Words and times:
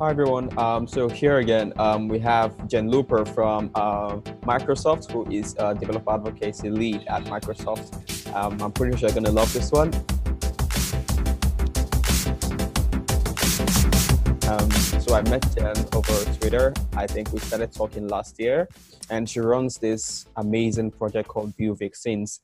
Hi 0.00 0.10
everyone. 0.10 0.50
Um, 0.58 0.88
so 0.88 1.08
here 1.08 1.38
again, 1.38 1.72
um, 1.78 2.08
we 2.08 2.18
have 2.18 2.66
Jen 2.66 2.88
Looper 2.88 3.24
from 3.24 3.70
uh, 3.76 4.16
Microsoft, 4.42 5.12
who 5.12 5.24
is 5.30 5.54
a 5.56 5.72
developer 5.72 6.10
advocacy 6.12 6.68
lead 6.68 7.06
at 7.06 7.22
Microsoft. 7.26 8.34
Um, 8.34 8.60
I'm 8.60 8.72
pretty 8.72 8.96
sure 8.96 9.08
you're 9.08 9.14
gonna 9.14 9.30
love 9.30 9.52
this 9.52 9.70
one. 9.70 9.94
Um, 14.50 14.70
so 15.00 15.14
I 15.14 15.22
met 15.30 15.46
Jen 15.54 15.76
over 15.92 16.24
Twitter. 16.40 16.74
I 16.96 17.06
think 17.06 17.32
we 17.32 17.38
started 17.38 17.72
talking 17.72 18.08
last 18.08 18.40
year, 18.40 18.68
and 19.10 19.30
she 19.30 19.38
runs 19.38 19.78
this 19.78 20.26
amazing 20.34 20.90
project 20.90 21.28
called 21.28 21.54
Vue 21.56 21.76
Vixens 21.76 22.40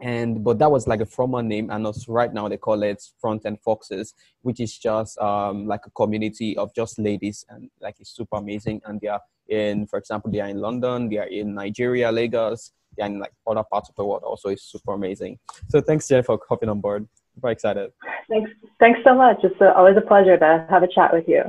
and 0.00 0.44
but 0.44 0.58
that 0.58 0.70
was 0.70 0.86
like 0.86 1.00
a 1.00 1.06
former 1.06 1.42
name 1.42 1.70
and 1.70 1.86
also 1.86 2.12
right 2.12 2.32
now 2.32 2.48
they 2.48 2.56
call 2.56 2.82
it 2.82 3.02
front 3.20 3.44
end 3.44 3.58
foxes 3.60 4.14
which 4.42 4.60
is 4.60 4.76
just 4.76 5.18
um, 5.18 5.66
like 5.66 5.86
a 5.86 5.90
community 5.90 6.56
of 6.56 6.72
just 6.74 6.98
ladies 6.98 7.44
and 7.48 7.70
like 7.80 7.96
it's 7.98 8.10
super 8.10 8.36
amazing. 8.36 8.80
And 8.84 9.00
they 9.00 9.08
are 9.08 9.20
in 9.48 9.86
for 9.86 9.98
example 9.98 10.30
they 10.30 10.40
are 10.40 10.48
in 10.48 10.60
london 10.60 11.08
they 11.08 11.16
are 11.16 11.26
in 11.26 11.54
nigeria 11.54 12.12
lagos 12.12 12.72
they 12.96 13.02
are 13.02 13.06
in 13.06 13.18
like 13.18 13.32
other 13.46 13.62
parts 13.62 13.88
of 13.88 13.94
the 13.94 14.04
world 14.04 14.22
also. 14.24 14.50
It's 14.50 14.64
super 14.64 14.92
amazing. 14.92 15.38
So 15.68 15.80
thanks 15.80 16.08
jen 16.08 16.22
for 16.22 16.38
hopping 16.48 16.68
on 16.68 16.80
board. 16.80 17.08
Super 17.34 17.50
excited. 17.50 17.92
Thanks. 18.28 18.50
Thanks 18.80 19.00
so 19.04 19.14
much. 19.14 19.38
It's 19.42 19.60
a, 19.60 19.74
always 19.74 19.96
a 19.96 20.00
pleasure 20.00 20.36
to 20.36 20.66
have 20.68 20.82
a 20.82 20.88
chat 20.88 21.12
with 21.12 21.28
you. 21.28 21.44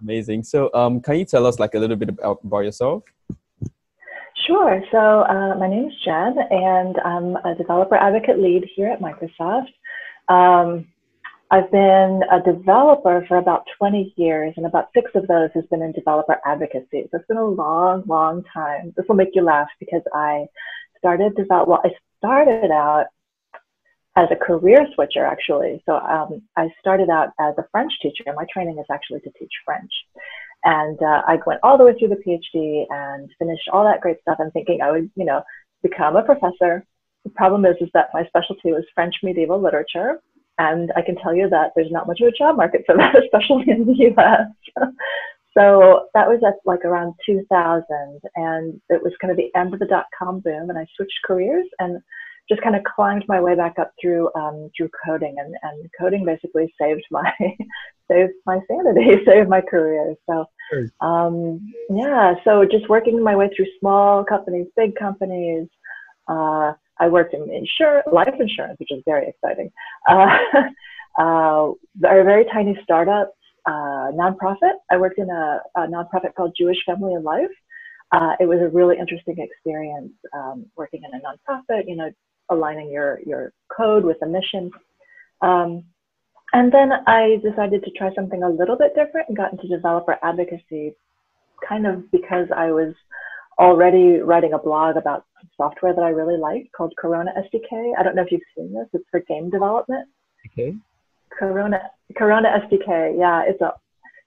Amazing. 0.00 0.44
So 0.44 0.70
um, 0.74 1.00
can 1.00 1.18
you 1.18 1.24
tell 1.24 1.46
us 1.46 1.58
like 1.58 1.74
a 1.74 1.78
little 1.78 1.96
bit 1.96 2.10
about 2.22 2.60
yourself 2.60 3.04
Sure. 4.46 4.82
So 4.90 4.98
uh, 4.98 5.54
my 5.58 5.68
name 5.68 5.88
is 5.88 5.94
Jen, 6.04 6.36
and 6.50 6.96
I'm 7.04 7.36
a 7.44 7.54
developer 7.56 7.96
advocate 7.96 8.38
lead 8.38 8.68
here 8.74 8.88
at 8.88 9.00
Microsoft. 9.00 9.68
Um, 10.28 10.86
I've 11.50 11.70
been 11.70 12.22
a 12.30 12.40
developer 12.40 13.24
for 13.26 13.38
about 13.38 13.64
20 13.78 14.14
years, 14.16 14.54
and 14.56 14.66
about 14.66 14.88
six 14.94 15.10
of 15.14 15.26
those 15.26 15.50
has 15.54 15.64
been 15.66 15.82
in 15.82 15.92
developer 15.92 16.40
advocacy. 16.46 17.08
So 17.10 17.18
it's 17.18 17.26
been 17.26 17.36
a 17.36 17.44
long, 17.44 18.04
long 18.06 18.44
time. 18.54 18.94
This 18.96 19.04
will 19.08 19.16
make 19.16 19.34
you 19.34 19.42
laugh 19.42 19.68
because 19.80 20.02
I 20.14 20.46
started 20.98 21.34
develop. 21.34 21.68
Well, 21.68 21.82
I 21.84 21.90
started 22.18 22.70
out 22.70 23.06
as 24.16 24.28
a 24.30 24.36
career 24.36 24.86
switcher, 24.94 25.24
actually. 25.26 25.82
So 25.86 25.96
um, 25.96 26.42
I 26.56 26.68
started 26.80 27.10
out 27.10 27.30
as 27.40 27.54
a 27.58 27.64
French 27.72 27.92
teacher. 28.00 28.24
My 28.34 28.46
training 28.52 28.78
is 28.78 28.86
actually 28.90 29.20
to 29.20 29.30
teach 29.38 29.52
French. 29.64 29.90
And 30.64 30.98
uh, 31.02 31.22
I 31.26 31.38
went 31.46 31.60
all 31.62 31.78
the 31.78 31.84
way 31.84 31.94
through 31.98 32.08
the 32.08 32.16
PhD 32.16 32.84
and 32.90 33.30
finished 33.38 33.68
all 33.72 33.84
that 33.84 34.00
great 34.00 34.20
stuff 34.20 34.36
and 34.38 34.52
thinking 34.52 34.80
I 34.82 34.90
would, 34.90 35.10
you 35.16 35.24
know, 35.24 35.42
become 35.82 36.16
a 36.16 36.22
professor. 36.22 36.84
The 37.24 37.30
problem 37.30 37.64
is, 37.64 37.76
is 37.80 37.88
that 37.94 38.08
my 38.12 38.24
specialty 38.26 38.72
was 38.72 38.84
French 38.94 39.14
medieval 39.22 39.60
literature. 39.60 40.20
And 40.58 40.92
I 40.94 41.02
can 41.02 41.16
tell 41.16 41.34
you 41.34 41.48
that 41.48 41.70
there's 41.74 41.90
not 41.90 42.06
much 42.06 42.20
of 42.20 42.28
a 42.28 42.36
job 42.36 42.56
market 42.56 42.82
for 42.84 42.96
that, 42.98 43.16
especially 43.16 43.64
in 43.70 43.86
the 43.86 44.12
US. 44.12 44.48
so 45.56 46.06
that 46.14 46.28
was 46.28 46.40
at 46.46 46.54
like 46.66 46.84
around 46.84 47.14
2000. 47.24 47.84
And 48.36 48.80
it 48.90 49.02
was 49.02 49.12
kind 49.20 49.30
of 49.30 49.38
the 49.38 49.50
end 49.58 49.72
of 49.72 49.80
the 49.80 49.86
dot 49.86 50.06
com 50.16 50.40
boom. 50.40 50.68
And 50.68 50.78
I 50.78 50.86
switched 50.96 51.18
careers 51.24 51.66
and 51.78 52.02
just 52.50 52.62
kind 52.62 52.76
of 52.76 52.82
climbed 52.84 53.24
my 53.28 53.40
way 53.40 53.54
back 53.54 53.78
up 53.78 53.92
through 54.00 54.28
um, 54.34 54.70
through 54.76 54.90
coding, 55.06 55.36
and, 55.38 55.54
and 55.62 55.90
coding 55.98 56.24
basically 56.24 56.74
saved 56.80 57.04
my 57.10 57.32
saved 58.10 58.32
my 58.44 58.58
sanity, 58.68 59.24
saved 59.26 59.48
my 59.48 59.60
career. 59.60 60.14
So 60.28 60.44
um, 61.00 61.72
yeah, 61.88 62.34
so 62.44 62.64
just 62.64 62.88
working 62.88 63.22
my 63.22 63.36
way 63.36 63.50
through 63.56 63.66
small 63.78 64.24
companies, 64.24 64.66
big 64.76 64.96
companies. 64.96 65.68
Uh, 66.28 66.72
I 66.98 67.08
worked 67.08 67.32
in 67.32 67.42
insurance, 67.50 68.06
life 68.12 68.34
insurance, 68.38 68.78
which 68.78 68.92
is 68.92 69.02
very 69.06 69.28
exciting. 69.28 69.70
Uh, 70.08 70.38
uh, 71.18 71.72
very, 71.96 72.24
very 72.24 72.44
tiny 72.52 72.78
startups, 72.84 73.36
uh, 73.66 74.10
nonprofit. 74.14 74.74
I 74.90 74.96
worked 74.96 75.18
in 75.18 75.28
a, 75.28 75.60
a 75.74 75.80
nonprofit 75.80 76.34
called 76.36 76.54
Jewish 76.56 76.78
Family 76.86 77.14
and 77.14 77.24
Life. 77.24 77.50
Uh, 78.12 78.34
it 78.40 78.46
was 78.46 78.58
a 78.60 78.68
really 78.68 78.96
interesting 78.98 79.36
experience 79.38 80.12
um, 80.32 80.66
working 80.76 81.02
in 81.04 81.20
a 81.20 81.22
nonprofit, 81.22 81.84
you 81.86 81.96
know, 81.96 82.10
aligning 82.50 82.90
your, 82.90 83.20
your 83.26 83.52
code 83.74 84.04
with 84.04 84.18
the 84.20 84.26
mission. 84.26 84.70
Um, 85.40 85.84
and 86.52 86.72
then 86.72 86.90
I 87.06 87.36
decided 87.42 87.84
to 87.84 87.90
try 87.92 88.12
something 88.14 88.42
a 88.42 88.48
little 88.48 88.76
bit 88.76 88.94
different 88.94 89.28
and 89.28 89.36
got 89.36 89.52
into 89.52 89.68
developer 89.68 90.18
advocacy 90.22 90.94
kind 91.66 91.86
of 91.86 92.10
because 92.10 92.48
I 92.54 92.72
was 92.72 92.94
already 93.58 94.20
writing 94.20 94.54
a 94.54 94.58
blog 94.58 94.96
about 94.96 95.26
software 95.56 95.94
that 95.94 96.02
I 96.02 96.08
really 96.08 96.38
liked 96.38 96.72
called 96.72 96.94
Corona 96.98 97.32
SDK. 97.36 97.92
I 97.98 98.02
don't 98.02 98.16
know 98.16 98.22
if 98.22 98.32
you've 98.32 98.40
seen 98.56 98.72
this. 98.72 98.88
It's 98.92 99.04
for 99.10 99.20
game 99.20 99.50
development. 99.50 100.08
Okay. 100.46 100.74
Corona 101.38 101.80
Corona 102.16 102.48
SDK. 102.66 103.18
Yeah, 103.18 103.42
it's 103.46 103.60
a 103.60 103.72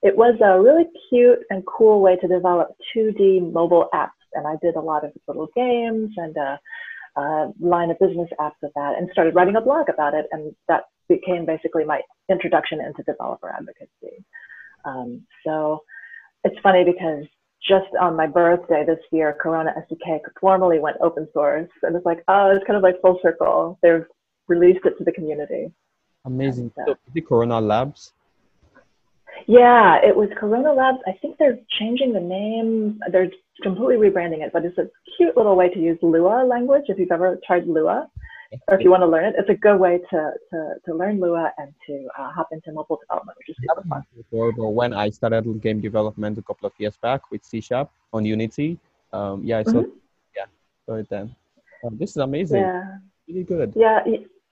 it 0.02 0.16
was 0.16 0.36
a 0.44 0.62
really 0.62 0.86
cute 1.10 1.40
and 1.50 1.64
cool 1.66 2.02
way 2.02 2.16
to 2.18 2.28
develop 2.28 2.70
2D 2.96 3.52
mobile 3.52 3.90
apps, 3.94 4.10
and 4.34 4.46
I 4.48 4.56
did 4.62 4.76
a 4.76 4.82
lot 4.82 5.04
of 5.04 5.12
little 5.28 5.48
games 5.56 6.12
and 6.18 6.38
uh, 6.38 6.58
uh, 7.16 7.48
line 7.60 7.92
of 7.92 8.00
business 8.00 8.30
apps 8.40 8.56
with 8.62 8.72
that 8.76 8.98
and 8.98 9.10
started 9.12 9.36
writing 9.36 9.56
a 9.56 9.62
blog 9.62 9.90
about 9.90 10.14
it. 10.14 10.26
And 10.32 10.56
that 10.68 10.84
became 11.10 11.46
basically 11.46 11.84
my 11.84 12.02
introduction 12.30 12.82
into 12.82 13.04
developer 13.04 13.50
advocacy. 13.50 14.24
Um, 14.86 15.26
so 15.46 15.84
it's 16.44 16.60
funny 16.62 16.84
because 16.84 17.26
just 17.68 17.88
on 18.00 18.16
my 18.16 18.28
birthday 18.28 18.84
this 18.86 19.00
year, 19.12 19.36
Corona 19.40 19.74
SDK 19.78 20.20
formally 20.40 20.80
went 20.80 20.98
open 21.02 21.28
source. 21.34 21.70
And 21.84 21.96
it's 21.96 22.06
like, 22.06 22.24
oh, 22.28 22.52
it's 22.52 22.66
kind 22.66 22.78
of 22.78 22.84
like 22.84 23.00
full 23.02 23.20
circle. 23.22 23.80
They've 23.82 24.06
released 24.48 24.86
it 24.86 24.98
to 24.98 25.04
the 25.04 25.12
community. 25.12 25.72
Amazing. 26.26 26.72
So, 26.76 26.96
the 27.14 27.22
Corona 27.22 27.60
Labs? 27.60 28.14
Yeah, 29.48 30.00
it 30.04 30.16
was 30.16 30.30
Corona 30.38 30.74
Labs. 30.74 31.00
I 31.08 31.14
think 31.22 31.38
they're 31.38 31.60
changing 31.80 32.14
the 32.14 32.20
name. 32.20 33.00
They're 33.12 33.32
completely 33.62 33.98
rebranding 33.98 34.42
it, 34.42 34.52
but 34.54 34.66
it's 34.66 34.78
a 34.78 34.90
cute 35.18 35.36
little 35.38 35.56
way 35.56 35.70
to 35.70 35.80
use 35.80 35.98
Lua 36.02 36.46
language 36.46 36.84
if 36.88 36.98
you've 36.98 37.12
ever 37.12 37.40
tried 37.46 37.68
Lua 37.68 38.10
or 38.68 38.76
if 38.76 38.84
you 38.84 38.92
want 38.92 39.02
to 39.02 39.08
learn 39.08 39.26
it. 39.26 39.36
It's 39.38 39.50
a 39.50 39.56
good 39.56 39.78
way 39.78 40.00
to, 40.12 40.32
to, 40.52 40.74
to 40.86 40.96
learn 40.96 41.20
Lua 41.20 41.52
and 41.58 41.74
to 41.88 42.08
uh, 42.18 42.32
hop 42.32 42.50
into 42.52 42.72
mobile 42.72 43.00
development, 43.02 43.38
which 43.38 43.50
is 43.50 43.56
super 43.62 43.88
fun. 43.88 44.04
But 44.32 44.70
when 44.70 44.94
I 44.94 45.10
started 45.10 45.62
game 45.62 45.82
development 45.82 46.38
a 46.38 46.42
couple 46.42 46.68
of 46.68 46.74
years 46.78 46.98
back 46.98 47.30
with 47.32 47.44
C 47.44 47.62
Sharp 47.62 47.90
on 48.14 48.26
Unity, 48.26 48.80
um, 49.12 49.44
yeah, 49.44 49.60
I 49.60 49.64
saw, 49.64 49.72
mm-hmm. 49.72 49.90
yeah, 50.36 50.46
saw 50.86 50.96
it 50.96 51.10
then. 51.10 51.36
Um, 51.86 51.98
this 51.98 52.12
is 52.12 52.18
amazing. 52.18 52.62
Yeah. 52.62 52.98
Really 53.28 53.44
good. 53.44 53.74
Yeah. 53.76 54.00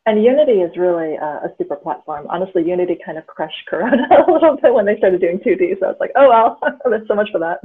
And 0.07 0.23
Unity 0.23 0.61
is 0.61 0.75
really 0.77 1.15
uh, 1.17 1.45
a 1.45 1.49
super 1.57 1.75
platform. 1.75 2.25
Honestly, 2.29 2.63
Unity 2.67 2.97
kind 3.05 3.17
of 3.17 3.27
crushed 3.27 3.65
Corona 3.67 4.07
a 4.27 4.31
little 4.31 4.57
bit 4.57 4.73
when 4.73 4.85
they 4.85 4.97
started 4.97 5.21
doing 5.21 5.39
2D. 5.39 5.79
So 5.79 5.85
I 5.85 5.89
was 5.89 5.97
like, 5.99 6.11
oh 6.15 6.29
well, 6.29 6.59
there's 6.89 7.07
so 7.07 7.15
much 7.15 7.29
for 7.31 7.39
that. 7.39 7.59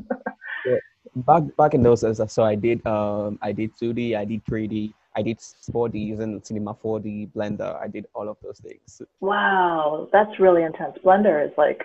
yeah. 0.66 0.76
Back 1.16 1.44
back 1.56 1.72
in 1.72 1.82
those 1.82 2.02
days, 2.02 2.20
so 2.30 2.44
I 2.44 2.54
did 2.54 2.86
um 2.86 3.38
I 3.40 3.52
did 3.52 3.74
2D, 3.80 4.16
I 4.18 4.26
did 4.26 4.44
3D, 4.44 4.92
I 5.16 5.22
did 5.22 5.38
4D 5.38 5.94
using 5.94 6.42
Cinema 6.44 6.74
4D, 6.74 7.32
Blender. 7.32 7.80
I 7.80 7.88
did 7.88 8.06
all 8.14 8.28
of 8.28 8.36
those 8.42 8.60
things. 8.60 9.00
Wow, 9.20 10.10
that's 10.12 10.38
really 10.38 10.62
intense. 10.62 10.98
Blender 11.02 11.42
is 11.42 11.52
like, 11.56 11.84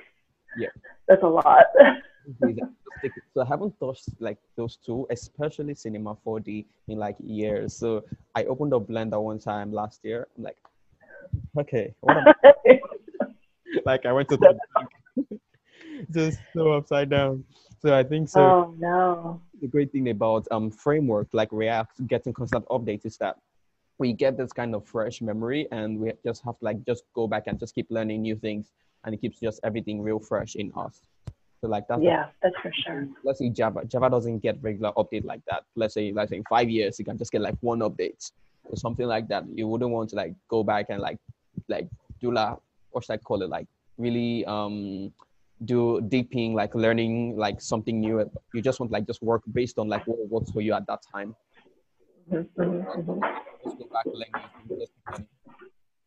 yeah, 0.58 0.68
that's 1.08 1.24
a 1.24 1.28
lot. 1.28 1.64
so 3.34 3.42
I 3.42 3.46
haven't 3.46 3.80
touched 3.80 4.10
like 4.20 4.38
those 4.56 4.78
two, 4.78 5.08
especially 5.10 5.76
Cinema 5.76 6.16
4D 6.26 6.66
in 6.88 6.98
like 6.98 7.16
years. 7.20 7.74
So 7.76 8.04
I 8.36 8.44
opened 8.46 8.74
up 8.74 8.88
Blender 8.88 9.22
one 9.22 9.40
time 9.40 9.72
last 9.72 10.02
year. 10.04 10.28
I'm 10.38 10.44
like, 10.44 10.58
okay, 11.60 11.94
like 13.86 14.06
I 14.06 14.12
went 14.12 14.30
to 14.30 14.38
the 14.38 14.58
just 16.12 16.40
so 16.54 16.74
upside 16.74 17.10
down. 17.10 17.44
So 17.82 17.98
I 17.98 18.04
think 18.04 18.30
so. 18.30 18.42
Oh 18.42 18.76
no. 18.78 19.42
The 19.62 19.68
great 19.68 19.92
thing 19.92 20.10
about 20.10 20.48
um 20.52 20.72
framework 20.72 21.28
like 21.34 21.50
React 21.52 22.08
getting 22.08 22.34
constant 22.34 22.66
updates 22.68 23.06
is 23.06 23.18
that 23.18 23.38
we 23.98 24.14
get 24.14 24.38
this 24.38 24.52
kind 24.52 24.74
of 24.74 24.86
fresh 24.86 25.22
memory 25.22 25.68
and 25.72 26.00
we 26.00 26.12
just 26.26 26.44
have 26.44 26.58
to 26.60 26.66
like 26.66 26.84
just 26.86 27.04
go 27.14 27.28
back 27.28 27.44
and 27.46 27.60
just 27.60 27.76
keep 27.76 27.88
learning 27.92 28.24
new 28.24 28.36
things 28.36 28.72
and 29.04 29.14
it 29.14 29.22
keeps 29.22 29.40
just 29.40 29.60
everything 29.64 30.02
real 30.02 30.20
fresh 30.20 30.56
in 30.56 30.72
us. 30.76 31.02
So 31.62 31.68
like 31.68 31.88
that's 31.88 32.02
yeah, 32.02 32.26
the, 32.42 32.50
that's 32.50 32.56
for 32.62 32.72
sure. 32.84 33.08
Let's 33.24 33.38
say 33.38 33.50
Java. 33.50 33.86
Java 33.86 34.10
doesn't 34.10 34.40
get 34.40 34.58
regular 34.62 34.92
update 34.94 35.26
like 35.26 35.42
that. 35.48 35.64
Let's 35.76 35.94
say 35.94 36.12
let's 36.12 36.32
say 36.32 36.38
in 36.38 36.44
five 36.50 36.70
years 36.70 36.98
you 36.98 37.06
can 37.06 37.18
just 37.18 37.32
get 37.32 37.42
like 37.42 37.56
one 37.62 37.80
update 37.80 38.32
or 38.64 38.76
something 38.76 39.06
like 39.06 39.28
that. 39.28 39.46
You 39.54 39.68
wouldn't 39.68 39.92
want 39.92 40.10
to 40.10 40.16
like 40.16 40.34
go 40.50 40.64
back 40.64 40.88
and 40.90 41.00
like 41.00 41.20
like 41.68 41.88
do 42.20 42.32
la 42.32 42.56
what 42.92 43.06
should 43.06 43.14
I 43.14 43.18
call 43.18 43.44
it 43.44 43.50
like 43.50 43.68
really 43.98 44.44
um 44.46 45.14
do 45.66 46.02
deeping 46.02 46.56
like 46.56 46.74
learning 46.74 47.38
like 47.38 47.62
something 47.62 48.00
new 48.00 48.28
you 48.54 48.62
just 48.62 48.80
want 48.80 48.92
like 48.92 49.06
just 49.06 49.22
work 49.22 49.44
based 49.54 49.78
on 49.78 49.88
like 49.88 50.06
what 50.08 50.18
works 50.28 50.50
for 50.52 50.62
you 50.62 50.74
at 50.74 50.88
that 50.88 51.02
time 51.14 51.36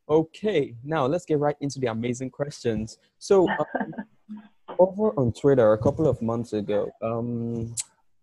okay 0.09 0.75
now 0.83 1.07
let's 1.07 1.25
get 1.25 1.39
right 1.39 1.57
into 1.61 1.79
the 1.79 1.87
amazing 1.87 2.31
questions 2.31 2.99
so 3.19 3.49
um, 3.49 3.95
over 4.79 5.11
on 5.19 5.33
twitter 5.33 5.73
a 5.73 5.79
couple 5.79 6.07
of 6.07 6.21
months 6.23 6.53
ago 6.53 6.91
um, 7.03 7.75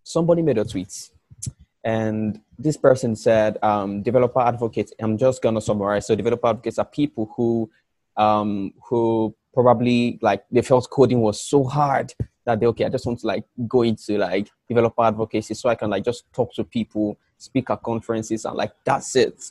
somebody 0.03 0.41
made 0.41 0.57
a 0.57 0.65
tweet 0.65 1.09
and 1.83 2.39
this 2.59 2.77
person 2.77 3.15
said 3.15 3.57
um, 3.63 4.01
developer 4.03 4.39
advocates 4.39 4.93
i'm 4.99 5.17
just 5.17 5.41
going 5.41 5.55
to 5.55 5.61
summarize 5.61 6.07
so 6.07 6.15
developer 6.15 6.47
advocates 6.47 6.79
are 6.79 6.85
people 6.85 7.31
who 7.35 7.69
um, 8.17 8.73
who 8.89 9.35
probably 9.53 10.19
like 10.21 10.43
they 10.51 10.61
felt 10.61 10.89
coding 10.89 11.21
was 11.21 11.41
so 11.41 11.63
hard 11.63 12.13
that 12.45 12.59
they 12.59 12.65
okay, 12.67 12.85
I 12.85 12.89
just 12.89 13.05
want 13.05 13.19
to 13.19 13.27
like 13.27 13.45
go 13.67 13.83
into 13.83 14.17
like 14.17 14.49
developer 14.67 15.03
advocacy 15.03 15.53
so 15.53 15.69
I 15.69 15.75
can 15.75 15.89
like 15.89 16.03
just 16.03 16.31
talk 16.33 16.53
to 16.55 16.63
people, 16.63 17.17
speak 17.37 17.69
at 17.69 17.83
conferences, 17.83 18.45
and 18.45 18.55
like 18.55 18.73
that's 18.83 19.15
it. 19.15 19.43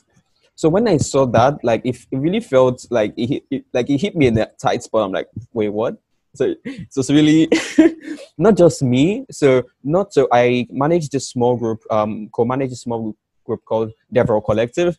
So 0.55 0.69
when 0.69 0.87
I 0.87 0.97
saw 0.97 1.25
that, 1.27 1.63
like 1.63 1.81
if 1.85 2.05
it 2.11 2.17
really 2.17 2.41
felt 2.41 2.85
like 2.89 3.13
it, 3.17 3.43
it 3.49 3.65
like 3.73 3.89
it 3.89 4.01
hit 4.01 4.15
me 4.15 4.27
in 4.27 4.33
the 4.35 4.51
tight 4.59 4.83
spot. 4.83 5.05
I'm 5.05 5.11
like, 5.11 5.29
wait, 5.53 5.69
what? 5.69 5.97
So, 6.35 6.55
so 6.89 6.99
it's 7.01 7.09
really 7.09 7.49
not 8.37 8.57
just 8.57 8.81
me. 8.81 9.25
So 9.31 9.63
not 9.83 10.13
so 10.13 10.27
I 10.31 10.67
managed 10.71 11.13
a 11.15 11.19
small 11.19 11.57
group, 11.57 11.83
um, 11.91 12.29
co-managed 12.31 12.73
a 12.73 12.77
small 12.77 13.15
group 13.45 13.63
called 13.65 13.91
DevRel 14.13 14.43
Collective. 14.43 14.97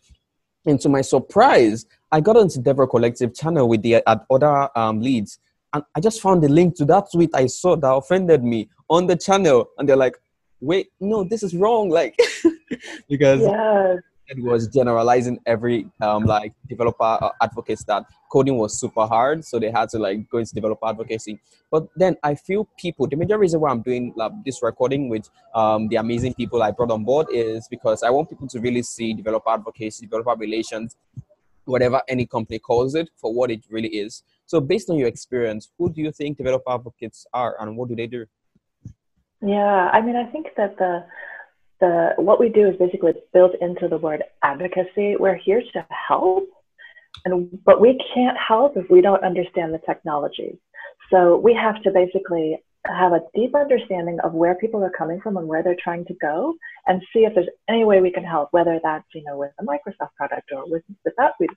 And 0.67 0.81
to 0.81 0.88
my 0.88 1.00
surprise, 1.00 1.87
I 2.11 2.20
got 2.20 2.37
into 2.37 2.61
DevRel 2.61 2.90
Collective 2.90 3.34
channel 3.34 3.69
with 3.69 3.82
the 3.82 3.96
uh, 4.06 4.17
other 4.31 4.69
um, 4.79 5.00
leads, 5.00 5.38
and 5.73 5.82
I 5.96 6.00
just 6.00 6.20
found 6.20 6.43
the 6.43 6.49
link 6.49 6.76
to 6.76 6.84
that 6.84 7.11
tweet 7.11 7.31
I 7.35 7.46
saw 7.46 7.75
that 7.76 7.88
offended 7.88 8.44
me 8.44 8.69
on 8.88 9.06
the 9.06 9.17
channel, 9.17 9.70
and 9.78 9.88
they're 9.88 9.96
like, 9.96 10.17
"Wait, 10.61 10.88
no, 11.00 11.25
this 11.25 11.43
is 11.43 11.55
wrong!" 11.55 11.88
Like, 11.88 12.17
because 13.08 13.40
yes 13.40 13.99
was 14.38 14.69
generalizing 14.69 15.38
every 15.46 15.87
um, 16.00 16.25
like 16.25 16.52
developer 16.69 17.19
uh, 17.20 17.31
advocates 17.40 17.84
that 17.84 18.05
coding 18.31 18.56
was 18.56 18.79
super 18.79 19.06
hard 19.06 19.44
so 19.44 19.58
they 19.58 19.70
had 19.70 19.88
to 19.88 19.99
like 19.99 20.29
go 20.31 20.38
into 20.38 20.55
developer 20.55 20.87
advocacy. 20.87 21.38
But 21.70 21.88
then 21.96 22.17
i 22.23 22.34
feel 22.34 22.69
people 22.79 23.06
the 23.06 23.17
major 23.17 23.38
reason 23.38 23.61
why 23.61 23.70
i'm 23.70 23.82
doing 23.82 24.12
like, 24.17 24.32
this 24.44 24.62
recording 24.62 25.08
with 25.08 25.29
um, 25.55 25.88
the 25.88 25.96
amazing 25.96 26.34
people 26.34 26.62
i 26.62 26.70
brought 26.70 26.90
on 26.90 27.05
board 27.05 27.26
is 27.31 27.67
because 27.69 28.02
i 28.02 28.11
want 28.11 28.29
people 28.29 28.49
to 28.49 28.61
really 28.61 28.82
see 28.82 29.12
developer 29.12 29.50
advocacy 29.50 30.06
developer 30.06 30.35
relations 30.38 30.96
whatever 31.64 32.02
any 32.08 32.26
company 32.26 32.58
calls 32.58 32.94
it 32.94 33.08
for 33.17 33.32
what 33.32 33.49
it 33.49 33.62
really 33.70 33.88
is. 33.88 34.25
So 34.46 34.61
based 34.61 34.90
on 34.90 34.96
your 34.96 35.08
experience 35.08 35.70
who 35.78 35.93
do 35.93 36.02
you 36.02 36.12
think 36.12 36.37
developer 36.37 36.70
advocates 36.70 37.26
are 37.32 37.56
and 37.61 37.76
what 37.76 37.88
do 37.88 37.96
they 37.96 38.06
do? 38.06 38.26
Yeah 39.40 39.90
i 39.93 40.00
mean 40.00 40.17
i 40.17 40.25
think 40.25 40.49
that 40.56 40.76
the 40.78 41.05
the 41.82 42.12
what 42.17 42.38
we 42.38 42.49
do 42.49 42.69
is 42.69 42.76
basically 42.76 43.12
built 43.34 43.52
into 43.61 43.88
the 43.88 43.99
word 43.99 44.23
advocacy. 44.43 45.17
We're 45.19 45.37
here 45.37 45.61
to 45.73 45.87
help, 46.08 46.49
and 47.25 47.58
but 47.64 47.81
we 47.81 48.00
can't 48.14 48.38
help 48.38 48.76
if 48.76 48.88
we 48.88 49.00
don't 49.00 49.25
understand 49.25 49.75
the 49.75 49.81
technology. 49.84 50.58
So 51.11 51.37
we 51.37 51.52
have 51.55 51.82
to 51.82 51.90
basically 51.90 52.62
have 52.87 53.12
a 53.12 53.20
deep 53.34 53.55
understanding 53.55 54.19
of 54.25 54.32
where 54.32 54.56
people 54.56 54.82
are 54.82 54.90
coming 54.90 55.20
from 55.20 55.37
and 55.37 55.46
where 55.46 55.62
they're 55.62 55.76
trying 55.82 56.05
to 56.05 56.14
go 56.14 56.52
and 56.87 57.00
see 57.12 57.20
if 57.20 57.32
there's 57.34 57.49
any 57.69 57.84
way 57.84 58.00
we 58.00 58.11
can 58.11 58.25
help 58.25 58.49
whether 58.50 58.81
that's 58.82 59.05
you 59.14 59.23
know 59.25 59.38
with 59.38 59.52
a 59.61 59.64
microsoft 59.64 60.14
product 60.17 60.50
or 60.52 60.69
with 60.69 60.82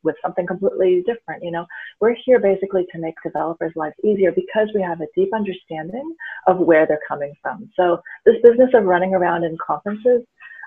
with 0.04 0.16
something 0.22 0.46
completely 0.46 1.04
different 1.06 1.44
you 1.44 1.52
know. 1.52 1.66
We're 2.00 2.16
here 2.26 2.40
basically 2.40 2.86
to 2.92 3.00
make 3.00 3.16
developers 3.24 3.74
lives 3.76 3.96
easier 4.04 4.32
because 4.32 4.70
we 4.76 4.82
have 4.82 5.02
a 5.02 5.08
deep 5.16 5.34
understanding 5.34 6.16
of 6.48 6.60
where 6.60 6.86
they're 6.86 7.00
coming 7.08 7.34
from. 7.42 7.70
So 7.76 8.02
this 8.26 8.36
business 8.44 8.70
of 8.74 8.86
running 8.86 9.14
around 9.14 9.44
in 9.44 9.58
conferences 9.66 10.22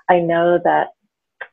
i 0.09 0.19
know 0.19 0.59
that 0.63 0.87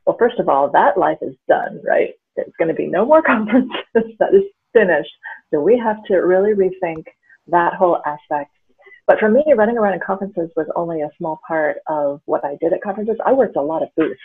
well 0.06 0.17
first 0.19 0.38
of 0.38 0.49
all 0.49 0.70
that 0.70 0.99
life 0.99 1.19
is 1.23 1.35
done 1.49 1.81
right? 1.85 2.14
There's 2.35 2.52
going 2.59 2.69
to 2.69 2.75
be 2.75 2.87
no 2.87 3.06
more 3.06 3.23
conferences. 3.26 3.70
That 3.94 4.35
is 4.35 4.44
finished. 4.73 5.12
So 5.50 5.61
we 5.61 5.79
have 5.79 6.02
to 6.05 6.17
really 6.17 6.52
rethink 6.52 7.05
that 7.49 7.75
whole 7.75 8.00
aspect 8.05 8.50
but 9.06 9.19
for 9.19 9.29
me, 9.29 9.44
running 9.56 9.79
around 9.79 9.94
in 9.94 10.00
conferences 10.00 10.50
was 10.56 10.67
only 10.75 11.03
a 11.03 11.11
small 11.17 11.41
part 11.47 11.79
of 11.87 12.20
what 12.25 12.44
I 12.44 12.56
did 12.61 12.73
at 12.73 12.82
conferences. 12.82 13.17
I 13.25 13.32
worked 13.32 13.56
a 13.56 13.62
lot 13.62 13.82
of 13.82 13.88
booths. 13.97 14.20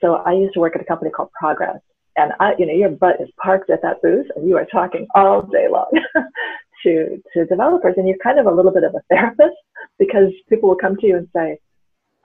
So 0.00 0.14
I 0.14 0.32
used 0.32 0.54
to 0.54 0.60
work 0.60 0.74
at 0.74 0.80
a 0.80 0.84
company 0.84 1.10
called 1.10 1.30
Progress. 1.32 1.80
And 2.16 2.32
I, 2.40 2.54
you 2.58 2.66
know, 2.66 2.72
your 2.72 2.90
butt 2.90 3.20
is 3.20 3.28
parked 3.42 3.68
at 3.68 3.82
that 3.82 4.00
booth 4.02 4.26
and 4.34 4.48
you 4.48 4.56
are 4.56 4.64
talking 4.66 5.06
all 5.14 5.42
day 5.42 5.66
long 5.70 5.90
to, 6.82 7.22
to 7.34 7.44
developers. 7.44 7.94
And 7.98 8.08
you're 8.08 8.16
kind 8.22 8.38
of 8.38 8.46
a 8.46 8.54
little 8.54 8.72
bit 8.72 8.84
of 8.84 8.94
a 8.94 9.02
therapist 9.10 9.56
because 9.98 10.32
people 10.48 10.70
will 10.70 10.76
come 10.76 10.96
to 10.96 11.06
you 11.06 11.16
and 11.16 11.28
say, 11.34 11.58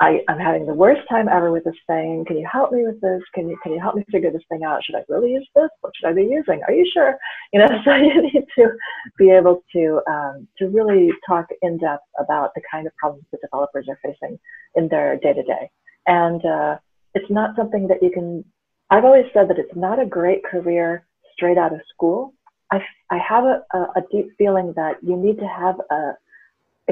I, 0.01 0.21
am 0.27 0.39
having 0.39 0.65
the 0.65 0.74
worst 0.74 1.01
time 1.07 1.30
ever 1.30 1.51
with 1.51 1.63
this 1.63 1.75
thing. 1.86 2.25
Can 2.27 2.36
you 2.38 2.48
help 2.51 2.71
me 2.71 2.83
with 2.83 3.00
this? 3.01 3.21
Can 3.36 3.48
you 3.48 3.57
can 3.62 3.71
you 3.71 3.80
help 3.80 3.95
me 3.95 4.03
figure 4.12 4.31
this 4.31 4.42
thing 4.50 4.63
out? 4.63 4.83
Should 4.83 4.95
I 4.95 5.03
really 5.07 5.31
use 5.31 5.48
this? 5.56 5.69
What 5.81 5.94
should 5.95 6.09
I 6.09 6.13
be 6.13 6.24
using? 6.24 6.62
Are 6.68 6.74
you 6.74 6.89
sure? 6.92 7.18
You 7.53 7.59
know, 7.59 7.68
so 7.86 7.94
you 7.94 8.24
need 8.24 8.45
to 8.57 8.71
be 9.19 9.30
able 9.30 9.63
to 9.74 10.01
um, 10.09 10.48
to 10.57 10.69
really 10.69 11.12
talk 11.27 11.45
in 11.62 11.77
depth 11.77 12.03
about 12.19 12.50
the 12.56 12.62
kind 12.69 12.88
of 12.88 12.95
problems 12.95 13.25
that 13.31 13.42
developers 13.42 13.88
are 13.89 14.00
facing 14.03 14.39
in 14.75 14.88
their 14.88 15.18
day 15.18 15.33
to 15.33 15.44
day. 15.44 15.69
And 16.07 16.44
uh, 16.44 16.77
it's 17.13 17.30
not 17.30 17.56
something 17.56 17.88
that 17.88 18.01
you 18.01 18.09
can. 18.12 18.44
I've 18.89 19.06
always 19.06 19.25
said 19.33 19.50
that 19.50 19.59
it's 19.59 19.75
not 19.75 20.01
a 20.01 20.06
great 20.06 20.44
career 20.44 21.06
straight 21.33 21.59
out 21.59 21.74
of 21.74 21.81
school. 21.94 22.33
I 22.71 22.80
I 23.12 23.19
have 23.19 23.44
a, 23.44 23.62
a, 23.71 23.77
a 23.97 24.01
deep 24.12 24.30
feeling 24.39 24.74
that 24.75 24.95
you 25.04 25.15
need 25.15 25.38
to 25.38 25.47
have 25.47 25.75
a 25.92 26.13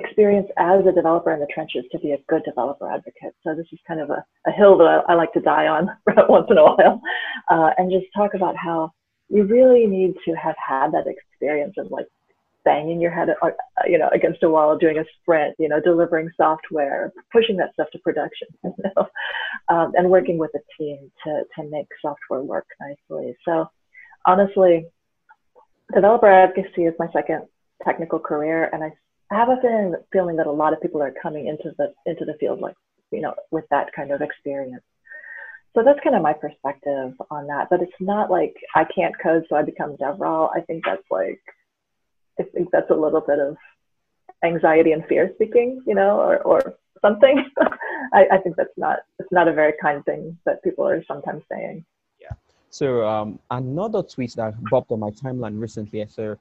experience 0.03 0.47
as 0.57 0.85
a 0.85 0.91
developer 0.91 1.31
in 1.33 1.39
the 1.39 1.47
trenches 1.53 1.83
to 1.91 1.99
be 1.99 2.11
a 2.11 2.17
good 2.27 2.43
developer 2.43 2.89
advocate. 2.91 3.35
So 3.43 3.53
this 3.55 3.67
is 3.71 3.79
kind 3.87 3.99
of 3.99 4.09
a, 4.09 4.23
a 4.47 4.51
hill 4.51 4.77
that 4.77 4.85
I, 4.85 5.13
I, 5.13 5.15
like 5.15 5.33
to 5.33 5.41
die 5.41 5.67
on 5.67 5.89
once 6.29 6.47
in 6.49 6.57
a 6.57 6.63
while, 6.63 7.01
uh, 7.49 7.71
and 7.77 7.91
just 7.91 8.05
talk 8.15 8.33
about 8.33 8.55
how 8.55 8.91
you 9.29 9.43
really 9.43 9.85
need 9.85 10.15
to 10.25 10.33
have 10.33 10.55
had 10.57 10.91
that 10.91 11.05
experience 11.07 11.75
of 11.77 11.91
like 11.91 12.07
banging 12.65 12.99
your 12.99 13.11
head, 13.11 13.29
uh, 13.41 13.49
you 13.85 13.97
know, 13.97 14.09
against 14.13 14.43
a 14.43 14.49
wall, 14.49 14.77
doing 14.77 14.97
a 14.97 15.05
sprint, 15.21 15.55
you 15.59 15.69
know, 15.69 15.79
delivering 15.79 16.29
software, 16.35 17.11
pushing 17.31 17.57
that 17.57 17.73
stuff 17.73 17.87
to 17.91 17.99
production, 17.99 18.47
you 18.63 18.73
know, 18.83 19.07
um, 19.69 19.93
and 19.95 20.09
working 20.09 20.37
with 20.37 20.51
a 20.55 20.59
team 20.77 21.11
to 21.23 21.43
to 21.55 21.69
make 21.69 21.87
software 22.01 22.41
work 22.41 22.67
nicely. 22.79 23.35
So 23.45 23.69
honestly, 24.25 24.87
developer 25.93 26.27
advocacy 26.27 26.83
is 26.83 26.93
my 26.99 27.07
second 27.13 27.43
technical 27.83 28.19
career, 28.19 28.69
and 28.73 28.83
I 28.83 28.91
I 29.31 29.35
have 29.35 29.49
a 29.49 29.57
feeling, 29.61 29.95
feeling 30.11 30.35
that 30.37 30.47
a 30.47 30.51
lot 30.51 30.73
of 30.73 30.81
people 30.81 31.01
are 31.01 31.13
coming 31.21 31.47
into 31.47 31.73
the 31.77 31.93
into 32.05 32.25
the 32.25 32.35
field 32.39 32.61
like 32.61 32.75
you 33.11 33.21
know 33.21 33.35
with 33.51 33.65
that 33.69 33.91
kind 33.93 34.11
of 34.11 34.21
experience. 34.21 34.83
So 35.75 35.83
that's 35.83 35.99
kind 36.03 36.15
of 36.15 36.23
my 36.23 36.33
perspective 36.33 37.13
on 37.29 37.47
that. 37.47 37.67
But 37.69 37.81
it's 37.81 37.91
not 37.99 38.31
like 38.31 38.55
I 38.75 38.85
can't 38.85 39.13
code, 39.21 39.45
so 39.49 39.55
I 39.55 39.61
become 39.61 39.97
DevRel. 39.97 40.49
I 40.55 40.61
think 40.61 40.83
that's 40.85 41.03
like 41.11 41.41
I 42.39 42.43
think 42.43 42.69
that's 42.71 42.89
a 42.89 42.95
little 42.95 43.21
bit 43.21 43.39
of 43.39 43.55
anxiety 44.43 44.93
and 44.93 45.05
fear 45.05 45.31
speaking, 45.35 45.81
you 45.85 45.95
know, 45.95 46.19
or 46.19 46.37
or 46.39 46.75
something. 47.01 47.45
I, 48.13 48.25
I 48.31 48.37
think 48.39 48.55
that's 48.55 48.77
not 48.77 48.99
it's 49.19 49.31
not 49.31 49.47
a 49.47 49.53
very 49.53 49.73
kind 49.81 50.03
thing 50.05 50.37
that 50.45 50.63
people 50.63 50.87
are 50.87 51.03
sometimes 51.07 51.43
saying. 51.51 51.85
Yeah. 52.19 52.33
So 52.69 53.07
um, 53.07 53.39
another 53.51 54.01
tweet 54.01 54.33
that 54.37 54.53
popped 54.69 54.91
on 54.91 54.99
my 55.01 55.11
timeline 55.11 55.59
recently, 55.59 56.05
so 56.07 56.37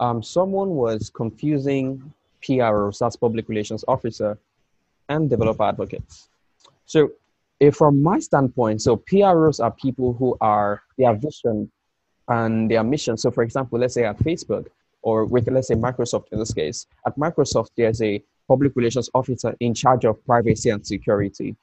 um, 0.00 0.22
someone 0.22 0.70
was 0.70 1.10
confusing 1.10 2.12
PRO, 2.44 2.90
that's 2.98 3.16
public 3.16 3.48
relations 3.48 3.84
officer, 3.88 4.38
and 5.08 5.30
developer 5.30 5.64
advocates. 5.64 6.28
So 6.86 7.10
if 7.60 7.76
from 7.76 8.02
my 8.02 8.18
standpoint, 8.18 8.82
so 8.82 8.96
PROs 8.96 9.60
are 9.60 9.70
people 9.70 10.12
who 10.12 10.36
are 10.40 10.82
their 10.98 11.14
vision 11.14 11.70
and 12.28 12.70
their 12.70 12.84
mission. 12.84 13.16
So 13.16 13.30
for 13.30 13.42
example, 13.42 13.78
let's 13.78 13.94
say 13.94 14.04
at 14.04 14.18
Facebook, 14.18 14.66
or 15.02 15.24
with 15.24 15.48
let's 15.48 15.68
say 15.68 15.74
Microsoft 15.74 16.26
in 16.32 16.38
this 16.38 16.52
case, 16.52 16.86
at 17.06 17.16
Microsoft, 17.16 17.70
there's 17.76 18.02
a 18.02 18.22
public 18.48 18.72
relations 18.76 19.08
officer 19.14 19.54
in 19.60 19.74
charge 19.74 20.04
of 20.04 20.24
privacy 20.26 20.70
and 20.70 20.86
security. 20.86 21.56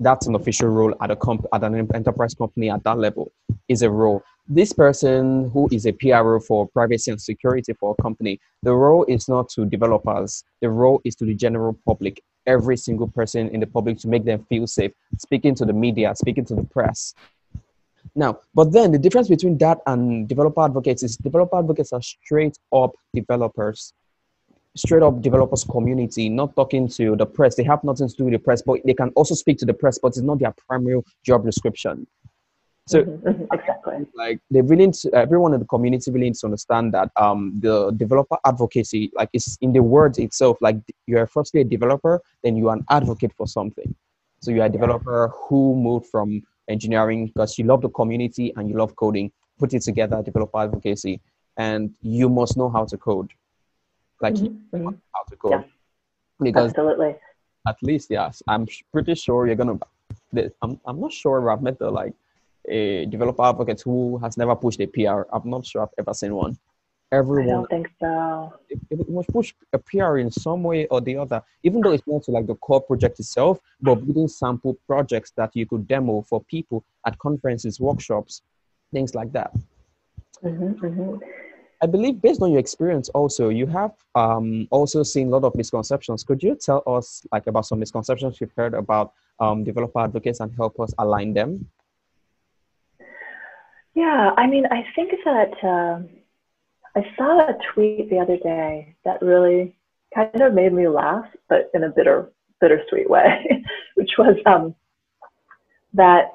That's 0.00 0.26
an 0.26 0.34
official 0.34 0.68
role 0.68 0.94
at 1.00 1.10
a 1.10 1.16
comp- 1.16 1.46
at 1.52 1.62
an 1.62 1.74
enterprise 1.94 2.34
company 2.34 2.70
at 2.70 2.82
that 2.84 2.98
level 2.98 3.32
is 3.68 3.82
a 3.82 3.90
role 3.90 4.22
this 4.48 4.72
person 4.72 5.50
who 5.50 5.68
is 5.72 5.86
a 5.86 5.92
PRO 5.92 6.40
for 6.40 6.68
privacy 6.68 7.10
and 7.10 7.20
security 7.20 7.72
for 7.74 7.94
a 7.96 8.02
company, 8.02 8.40
the 8.62 8.74
role 8.74 9.04
is 9.04 9.28
not 9.28 9.48
to 9.50 9.64
developers, 9.64 10.44
the 10.60 10.68
role 10.68 11.00
is 11.04 11.14
to 11.16 11.24
the 11.24 11.34
general 11.34 11.78
public, 11.86 12.22
every 12.46 12.76
single 12.76 13.08
person 13.08 13.48
in 13.50 13.60
the 13.60 13.66
public 13.66 13.98
to 13.98 14.08
make 14.08 14.24
them 14.24 14.44
feel 14.48 14.66
safe, 14.66 14.92
speaking 15.18 15.54
to 15.54 15.64
the 15.64 15.72
media, 15.72 16.12
speaking 16.16 16.44
to 16.44 16.54
the 16.54 16.64
press. 16.64 17.14
Now, 18.14 18.40
but 18.54 18.72
then 18.72 18.92
the 18.92 18.98
difference 18.98 19.28
between 19.28 19.56
that 19.58 19.78
and 19.86 20.28
developer 20.28 20.62
advocates 20.62 21.02
is 21.02 21.16
developer 21.16 21.58
advocates 21.58 21.92
are 21.92 22.02
straight 22.02 22.58
up 22.72 22.92
developers, 23.14 23.94
straight 24.76 25.02
up 25.02 25.22
developers 25.22 25.64
community, 25.64 26.28
not 26.28 26.56
talking 26.56 26.88
to 26.88 27.16
the 27.16 27.26
press. 27.26 27.54
They 27.54 27.62
have 27.62 27.84
nothing 27.84 28.08
to 28.08 28.14
do 28.16 28.24
with 28.24 28.32
the 28.32 28.38
press, 28.38 28.60
but 28.60 28.80
they 28.84 28.94
can 28.94 29.10
also 29.10 29.34
speak 29.34 29.58
to 29.58 29.66
the 29.66 29.74
press, 29.74 29.98
but 29.98 30.08
it's 30.08 30.18
not 30.18 30.40
their 30.40 30.54
primary 30.66 31.00
job 31.24 31.44
description. 31.44 32.06
So 32.88 33.04
mm-hmm, 33.04 33.28
mm-hmm, 33.28 33.44
exactly, 33.52 34.06
like 34.14 34.40
they 34.50 34.60
really 34.60 34.86
need 34.86 34.94
to, 34.94 35.14
everyone 35.14 35.54
in 35.54 35.60
the 35.60 35.66
community 35.66 36.10
really 36.10 36.26
needs 36.26 36.40
to 36.40 36.46
understand 36.46 36.92
that 36.94 37.10
um, 37.16 37.52
the 37.60 37.92
developer 37.92 38.36
advocacy, 38.44 39.12
like 39.14 39.28
it's 39.32 39.56
in 39.60 39.72
the 39.72 39.82
words 39.82 40.18
itself. 40.18 40.58
Like 40.60 40.78
you're 41.06 41.26
firstly 41.26 41.60
a 41.60 41.64
developer, 41.64 42.20
then 42.42 42.56
you 42.56 42.68
are 42.70 42.76
an 42.76 42.84
advocate 42.90 43.32
for 43.36 43.46
something. 43.46 43.94
So 44.40 44.50
you're 44.50 44.66
a 44.66 44.68
developer 44.68 45.28
who 45.28 45.76
moved 45.76 46.06
from 46.06 46.42
engineering 46.68 47.26
because 47.28 47.56
you 47.56 47.64
love 47.66 47.82
the 47.82 47.88
community 47.88 48.52
and 48.56 48.68
you 48.68 48.76
love 48.76 48.96
coding. 48.96 49.30
Put 49.60 49.74
it 49.74 49.82
together, 49.82 50.20
developer 50.20 50.58
advocacy, 50.58 51.20
and 51.56 51.94
you 52.00 52.28
must 52.28 52.56
know 52.56 52.68
how 52.68 52.84
to 52.86 52.96
code. 52.96 53.30
Like 54.20 54.34
mm-hmm. 54.34 54.76
mm-hmm. 54.76 54.94
how 55.14 55.22
to 55.30 55.36
code. 55.36 55.52
Yeah. 55.52 55.62
Because 56.40 56.70
Absolutely. 56.70 57.14
At 57.68 57.76
least, 57.80 58.10
yes, 58.10 58.42
I'm 58.48 58.66
pretty 58.92 59.14
sure 59.14 59.46
you're 59.46 59.54
gonna. 59.54 59.78
I'm, 60.62 60.80
I'm 60.84 61.00
not 61.00 61.12
sure 61.12 61.48
I've 61.48 61.62
met 61.62 61.78
the 61.78 61.88
like 61.90 62.14
a 62.68 63.06
developer 63.06 63.42
advocate 63.44 63.80
who 63.80 64.18
has 64.18 64.36
never 64.36 64.54
pushed 64.54 64.80
a 64.80 64.86
PR. 64.86 65.22
I'm 65.32 65.48
not 65.48 65.66
sure 65.66 65.82
I've 65.82 65.94
ever 65.98 66.14
seen 66.14 66.34
one. 66.34 66.58
everyone. 67.12 67.48
I 67.48 67.52
don't 67.52 67.70
think 67.70 67.88
so. 68.00 68.54
It, 68.70 68.80
it 68.90 69.08
must 69.08 69.28
push 69.28 69.52
a 69.72 69.78
PR 69.78 70.18
in 70.18 70.30
some 70.30 70.62
way 70.62 70.86
or 70.86 71.00
the 71.00 71.16
other, 71.16 71.42
even 71.62 71.80
though 71.80 71.92
it's 71.92 72.06
not 72.06 72.26
like 72.28 72.46
the 72.46 72.54
core 72.56 72.80
project 72.80 73.20
itself, 73.20 73.60
but 73.80 73.96
building 73.96 74.28
sample 74.28 74.76
projects 74.86 75.30
that 75.36 75.50
you 75.54 75.66
could 75.66 75.86
demo 75.86 76.22
for 76.22 76.42
people 76.44 76.84
at 77.06 77.18
conferences, 77.18 77.78
workshops, 77.78 78.42
things 78.92 79.14
like 79.14 79.32
that. 79.32 79.52
Mm-hmm, 80.42 80.84
mm-hmm. 80.84 81.16
I 81.82 81.86
believe 81.86 82.22
based 82.22 82.40
on 82.42 82.50
your 82.52 82.60
experience 82.60 83.08
also, 83.08 83.48
you 83.48 83.66
have 83.66 83.92
um, 84.14 84.68
also 84.70 85.02
seen 85.02 85.26
a 85.26 85.30
lot 85.30 85.44
of 85.44 85.54
misconceptions. 85.56 86.22
Could 86.22 86.40
you 86.42 86.54
tell 86.54 86.82
us 86.86 87.26
like 87.32 87.48
about 87.48 87.66
some 87.66 87.80
misconceptions 87.80 88.40
you've 88.40 88.52
heard 88.56 88.74
about 88.74 89.12
um, 89.40 89.64
developer 89.64 89.98
advocates 89.98 90.38
and 90.38 90.54
help 90.54 90.78
us 90.78 90.94
align 90.98 91.34
them? 91.34 91.68
Yeah, 93.94 94.30
I 94.36 94.46
mean, 94.46 94.64
I 94.66 94.84
think 94.94 95.12
that 95.24 95.52
uh, 95.62 96.00
I 96.96 97.02
saw 97.16 97.40
a 97.40 97.58
tweet 97.74 98.08
the 98.10 98.18
other 98.18 98.38
day 98.38 98.96
that 99.04 99.20
really 99.20 99.76
kind 100.14 100.40
of 100.40 100.54
made 100.54 100.72
me 100.72 100.88
laugh, 100.88 101.26
but 101.48 101.70
in 101.74 101.84
a 101.84 101.90
bitter, 101.90 102.30
bittersweet 102.60 103.08
way, 103.08 103.64
which 103.96 104.12
was 104.18 104.36
um, 104.46 104.74
that 105.94 106.32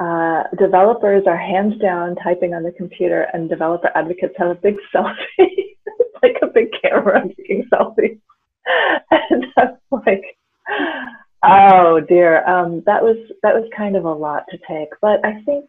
uh, 0.00 0.44
developers 0.58 1.24
are 1.26 1.36
hands 1.36 1.80
down 1.80 2.16
typing 2.16 2.54
on 2.54 2.62
the 2.62 2.72
computer, 2.72 3.26
and 3.32 3.48
developer 3.48 3.90
advocates 3.94 4.34
have 4.36 4.50
a 4.50 4.54
big 4.54 4.76
selfie, 4.94 5.76
like 6.22 6.36
a 6.42 6.46
big 6.46 6.68
camera 6.82 7.22
taking 7.36 7.64
selfies. 7.72 8.18
and 9.10 9.46
I'm 9.56 9.76
like, 10.04 10.36
oh 11.44 12.00
dear, 12.08 12.46
um, 12.48 12.82
that 12.86 13.02
was 13.02 13.16
that 13.42 13.54
was 13.54 13.68
kind 13.76 13.96
of 13.96 14.04
a 14.04 14.12
lot 14.12 14.44
to 14.50 14.58
take. 14.68 14.90
But 15.00 15.24
I 15.24 15.42
think 15.42 15.68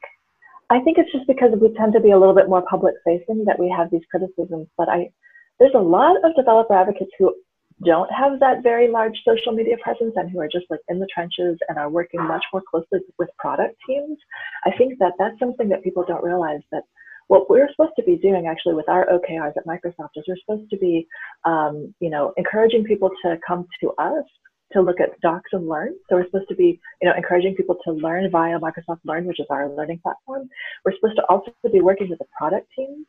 I 0.69 0.79
think 0.81 0.97
it's 0.97 1.11
just 1.11 1.27
because 1.27 1.51
we 1.59 1.73
tend 1.73 1.93
to 1.93 1.99
be 1.99 2.11
a 2.11 2.17
little 2.17 2.35
bit 2.35 2.49
more 2.49 2.63
public 2.69 2.95
facing 3.03 3.45
that 3.45 3.59
we 3.59 3.73
have 3.75 3.89
these 3.91 4.05
criticisms. 4.11 4.67
But 4.77 4.89
I 4.89 5.09
there's 5.59 5.75
a 5.75 5.79
lot 5.79 6.15
of 6.23 6.35
developer 6.35 6.73
advocates 6.73 7.11
who 7.17 7.33
don't 7.85 8.11
have 8.11 8.39
that 8.39 8.61
very 8.63 8.89
large 8.89 9.17
social 9.25 9.53
media 9.53 9.75
presence 9.81 10.13
and 10.15 10.29
who 10.29 10.39
are 10.39 10.49
just 10.51 10.65
like 10.69 10.81
in 10.89 10.99
the 10.99 11.07
trenches 11.13 11.57
and 11.67 11.77
are 11.77 11.89
working 11.89 12.21
much 12.21 12.43
more 12.51 12.61
closely 12.69 12.99
with 13.17 13.29
product 13.37 13.75
teams, 13.87 14.17
I 14.65 14.71
think 14.77 14.99
that 14.99 15.13
that's 15.17 15.39
something 15.39 15.69
that 15.69 15.83
people 15.83 16.03
don't 16.05 16.23
realize 16.23 16.61
that 16.71 16.83
what 17.27 17.49
we're 17.49 17.69
supposed 17.71 17.93
to 17.95 18.03
be 18.03 18.17
doing 18.17 18.47
actually 18.47 18.73
with 18.73 18.89
our 18.89 19.05
OKRs 19.07 19.53
at 19.55 19.65
Microsoft 19.65 20.09
is 20.15 20.25
we're 20.27 20.35
supposed 20.45 20.69
to 20.71 20.77
be, 20.77 21.07
um, 21.45 21.93
you 21.99 22.09
know, 22.09 22.33
encouraging 22.37 22.83
people 22.83 23.11
to 23.23 23.37
come 23.47 23.65
to 23.81 23.91
us 23.91 24.25
to 24.73 24.81
look 24.81 24.99
at 24.99 25.19
Docs 25.21 25.49
and 25.53 25.67
Learn. 25.67 25.95
So 26.09 26.15
we're 26.15 26.25
supposed 26.25 26.49
to 26.49 26.55
be, 26.55 26.79
you 27.01 27.09
know, 27.09 27.15
encouraging 27.15 27.55
people 27.55 27.77
to 27.85 27.91
learn 27.91 28.29
via 28.31 28.59
Microsoft 28.59 28.99
Learn, 29.05 29.25
which 29.25 29.39
is 29.39 29.47
our 29.49 29.69
learning 29.69 29.99
platform. 30.03 30.49
We're 30.85 30.95
supposed 30.95 31.17
to 31.17 31.25
also 31.29 31.51
be 31.71 31.81
working 31.81 32.09
with 32.09 32.19
the 32.19 32.25
product 32.37 32.67
teams 32.75 33.05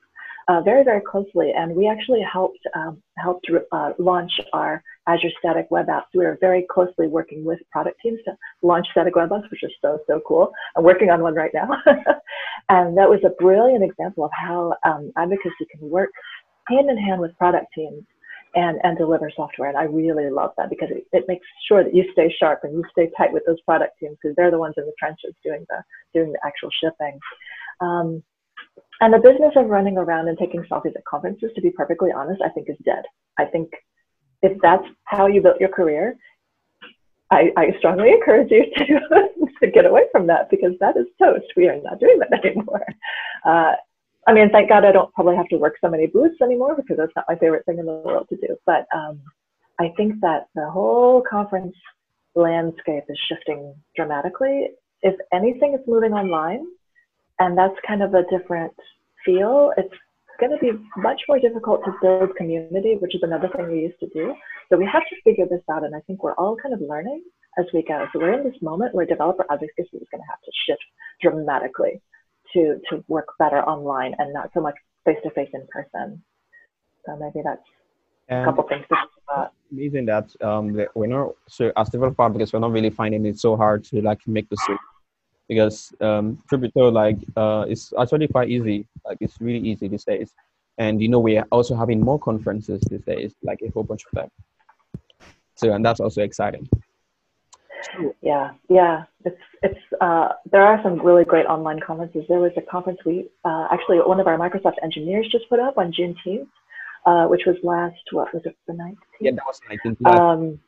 uh, 0.49 0.61
very, 0.63 0.83
very 0.83 1.01
closely. 1.01 1.53
And 1.57 1.75
we 1.75 1.89
actually 1.89 2.23
helped 2.23 2.61
um, 2.75 3.03
helped 3.19 3.47
uh, 3.73 3.93
launch 3.99 4.33
our 4.53 4.83
Azure 5.07 5.29
Static 5.39 5.67
Web 5.71 5.87
Apps. 5.87 6.11
We 6.15 6.25
are 6.25 6.39
very 6.41 6.67
closely 6.71 7.07
working 7.07 7.45
with 7.45 7.59
product 7.71 8.01
teams 8.03 8.21
to 8.25 8.37
launch 8.63 8.87
Static 8.91 9.17
Web 9.17 9.31
Apps, 9.31 9.51
which 9.51 9.63
is 9.63 9.73
so, 9.83 9.99
so 10.07 10.21
cool. 10.27 10.53
I'm 10.77 10.85
working 10.85 11.11
on 11.11 11.23
one 11.23 11.35
right 11.35 11.53
now. 11.53 11.69
and 12.69 12.97
that 12.97 13.09
was 13.09 13.21
a 13.25 13.31
brilliant 13.43 13.85
example 13.85 14.25
of 14.25 14.31
how 14.33 14.75
um, 14.85 15.13
advocacy 15.17 15.67
can 15.71 15.89
work 15.89 16.11
hand 16.69 16.89
in 16.91 16.97
hand 16.97 17.21
with 17.21 17.37
product 17.37 17.67
teams 17.75 18.05
and, 18.55 18.79
and 18.83 18.99
deliver 18.99 19.31
software. 19.35 19.69
And 19.69 19.79
I 19.79 19.85
really 19.85 20.31
love 20.31 20.53
that 20.57 20.71
because 20.71 20.89
it, 20.91 21.07
it 21.13 21.25
makes 21.29 21.47
sure 21.69 21.85
that 21.85 21.95
you 21.95 22.05
stay 22.13 22.35
sharp 22.39 22.61
and 22.63 22.75
you 22.75 22.85
stay 22.91 23.11
tight 23.17 23.33
with 23.33 23.45
those 23.47 23.61
product 23.63 23.99
teams 23.99 24.17
because 24.21 24.35
they're 24.37 24.51
the 24.51 24.59
ones 24.59 24.75
in 24.77 24.85
the 24.85 24.93
trenches 24.99 25.35
doing 25.45 25.65
the, 25.69 25.83
doing 26.15 26.33
the 26.33 26.39
actual 26.45 26.71
shipping. 26.83 27.19
Um, 27.81 28.23
and 29.01 29.15
the 29.15 29.19
business 29.19 29.53
of 29.57 29.69
running 29.69 29.97
around 29.97 30.29
and 30.29 30.37
taking 30.37 30.63
selfies 30.65 30.97
at 30.97 31.05
conferences, 31.05 31.51
to 31.55 31.63
be 31.63 31.71
perfectly 31.71 32.11
honest, 32.13 32.43
I 32.43 32.51
think 32.51 32.69
is 32.69 32.77
dead. 32.85 33.03
I 33.39 33.47
think 33.47 33.71
if 34.43 34.59
that's 34.63 34.85
how 35.05 35.27
you 35.27 35.41
built 35.41 35.61
your 35.61 35.71
career, 35.71 36.17
I, 37.31 37.51
I 37.57 37.75
strongly 37.79 38.11
encourage 38.13 38.51
you 38.51 38.65
to, 38.77 39.29
to 39.63 39.71
get 39.71 39.87
away 39.87 40.03
from 40.13 40.27
that 40.27 40.51
because 40.51 40.73
that 40.81 40.97
is 40.97 41.07
toast. 41.21 41.47
We 41.57 41.69
are 41.69 41.81
not 41.81 42.01
doing 42.01 42.19
that 42.19 42.45
anymore. 42.45 42.85
Uh, 43.45 43.73
I 44.31 44.33
mean, 44.33 44.49
thank 44.51 44.69
God 44.69 44.85
I 44.85 44.93
don't 44.93 45.13
probably 45.13 45.35
have 45.35 45.49
to 45.49 45.57
work 45.57 45.75
so 45.81 45.91
many 45.91 46.07
booths 46.07 46.41
anymore 46.41 46.77
because 46.77 46.99
that's 46.99 47.11
not 47.17 47.25
my 47.29 47.35
favorite 47.35 47.67
thing 47.67 47.81
in 47.81 47.87
the 47.87 47.95
world 47.95 48.29
to 48.29 48.37
do. 48.37 48.57
But 48.65 48.87
um, 48.95 49.21
I 49.81 49.93
think 49.97 50.21
that 50.21 50.47
the 50.55 50.71
whole 50.71 51.25
conference 51.29 51.75
landscape 52.37 53.03
is 53.09 53.19
shifting 53.29 53.75
dramatically. 53.97 54.69
If 55.03 55.17
anything, 55.33 55.75
it's 55.75 55.83
moving 55.89 56.13
online 56.13 56.65
and 57.41 57.59
that's 57.59 57.75
kind 57.85 58.05
of 58.05 58.15
a 58.15 58.23
different 58.31 58.73
feel. 59.25 59.73
It's 59.77 59.93
going 60.39 60.53
to 60.53 60.59
be 60.59 60.79
much 60.97 61.21
more 61.29 61.41
difficult 61.41 61.81
to 61.87 61.93
build 62.01 62.37
community, 62.37 62.99
which 63.01 63.17
is 63.17 63.25
another 63.25 63.49
thing 63.49 63.67
we 63.67 63.81
used 63.81 63.99
to 63.99 64.09
do. 64.15 64.33
So 64.69 64.79
we 64.79 64.87
have 64.87 65.03
to 65.11 65.17
figure 65.25 65.47
this 65.51 65.63
out, 65.69 65.83
and 65.83 65.97
I 65.97 66.01
think 66.07 66.23
we're 66.23 66.35
all 66.35 66.57
kind 66.57 66.73
of 66.73 66.81
learning 66.81 67.25
as 67.59 67.67
we 67.75 67.83
go. 67.83 68.07
So 68.13 68.21
we're 68.21 68.39
in 68.39 68.45
this 68.45 68.63
moment 68.63 68.95
where 68.95 69.05
developer 69.05 69.45
advocacy 69.51 69.99
is 69.99 70.07
going 70.13 70.23
to 70.23 70.31
have 70.31 70.41
to 70.45 70.53
shift 70.69 70.85
dramatically 71.21 72.01
to 72.55 72.81
to 72.91 73.05
work 73.09 73.29
better 73.39 73.63
online 73.63 74.15
and 74.19 74.33
not 74.33 74.51
so 74.55 74.61
much 74.61 74.75
face 75.05 75.19
to 75.23 75.31
face 75.31 75.51
in 75.55 75.67
person. 75.71 76.23
So 77.07 77.17
maybe 77.17 77.43
that's 77.45 77.63
and 78.29 78.43
a 78.43 78.45
couple 78.45 78.65
things 78.69 78.85
to 78.89 78.97
think 78.97 79.11
about. 79.29 79.53
Amazing 79.73 80.07
that 80.07 80.31
um 80.43 80.73
that 80.75 80.89
we're 80.95 81.07
not 81.07 81.33
so 81.49 81.73
as 81.77 81.89
developer 81.91 82.23
advocates 82.23 82.53
we're 82.53 82.61
not 82.61 82.73
really 82.73 82.91
finding 82.91 83.25
it 83.27 83.39
so 83.39 83.57
hard 83.57 83.85
to 83.85 84.01
like 84.03 84.21
make 84.27 84.49
the 84.49 84.57
switch 84.57 84.79
because 85.51 85.93
um, 86.01 86.39
crypto 86.49 86.89
like 86.91 87.19
uh, 87.37 87.67
is 87.69 87.93
actually 88.01 88.29
quite 88.29 88.49
easy. 88.49 88.87
Like 89.05 89.19
it's 89.21 89.41
really 89.41 89.59
easy 89.59 89.89
these 89.89 90.05
days, 90.05 90.33
and 90.79 91.03
you 91.03 91.09
know 91.09 91.19
we 91.19 91.37
are 91.39 91.47
also 91.51 91.75
having 91.75 92.01
more 92.01 92.21
conferences 92.21 92.81
these 92.89 93.03
days, 93.03 93.35
like 93.43 93.59
a 93.67 93.71
whole 93.73 93.83
bunch 93.83 94.05
of 94.07 94.13
them. 94.13 94.29
So 95.57 95.73
and 95.73 95.85
that's 95.85 95.99
also 95.99 96.23
exciting. 96.23 96.69
Yeah, 98.23 98.53
yeah, 98.69 99.05
it's 99.25 99.41
it's 99.63 99.81
uh, 100.01 100.29
there 100.51 100.63
are 100.63 100.81
some 100.83 101.01
really 101.01 101.25
great 101.25 101.47
online 101.47 101.81
conferences. 101.81 102.25
There 102.29 102.39
was 102.39 102.53
a 102.57 102.63
conference 102.63 102.99
we 103.05 103.29
uh, 103.45 103.69
actually 103.73 103.99
one 103.99 104.21
of 104.21 104.27
our 104.27 104.39
Microsoft 104.39 104.77
engineers 104.83 105.29
just 105.31 105.49
put 105.49 105.61
up 105.61 105.79
on 105.79 105.93
Juneteenth, 105.93 106.49
uh, 107.07 107.27
which 107.29 107.43
was 107.47 107.57
last 107.63 108.01
what 108.13 108.33
was 108.35 108.43
it 108.45 108.57
the 108.67 108.75
nineteenth? 108.75 108.99
Yeah, 109.21 109.33
that 109.33 109.45
was 109.47 109.61
nineteenth. 109.69 110.05
Um, 110.07 110.61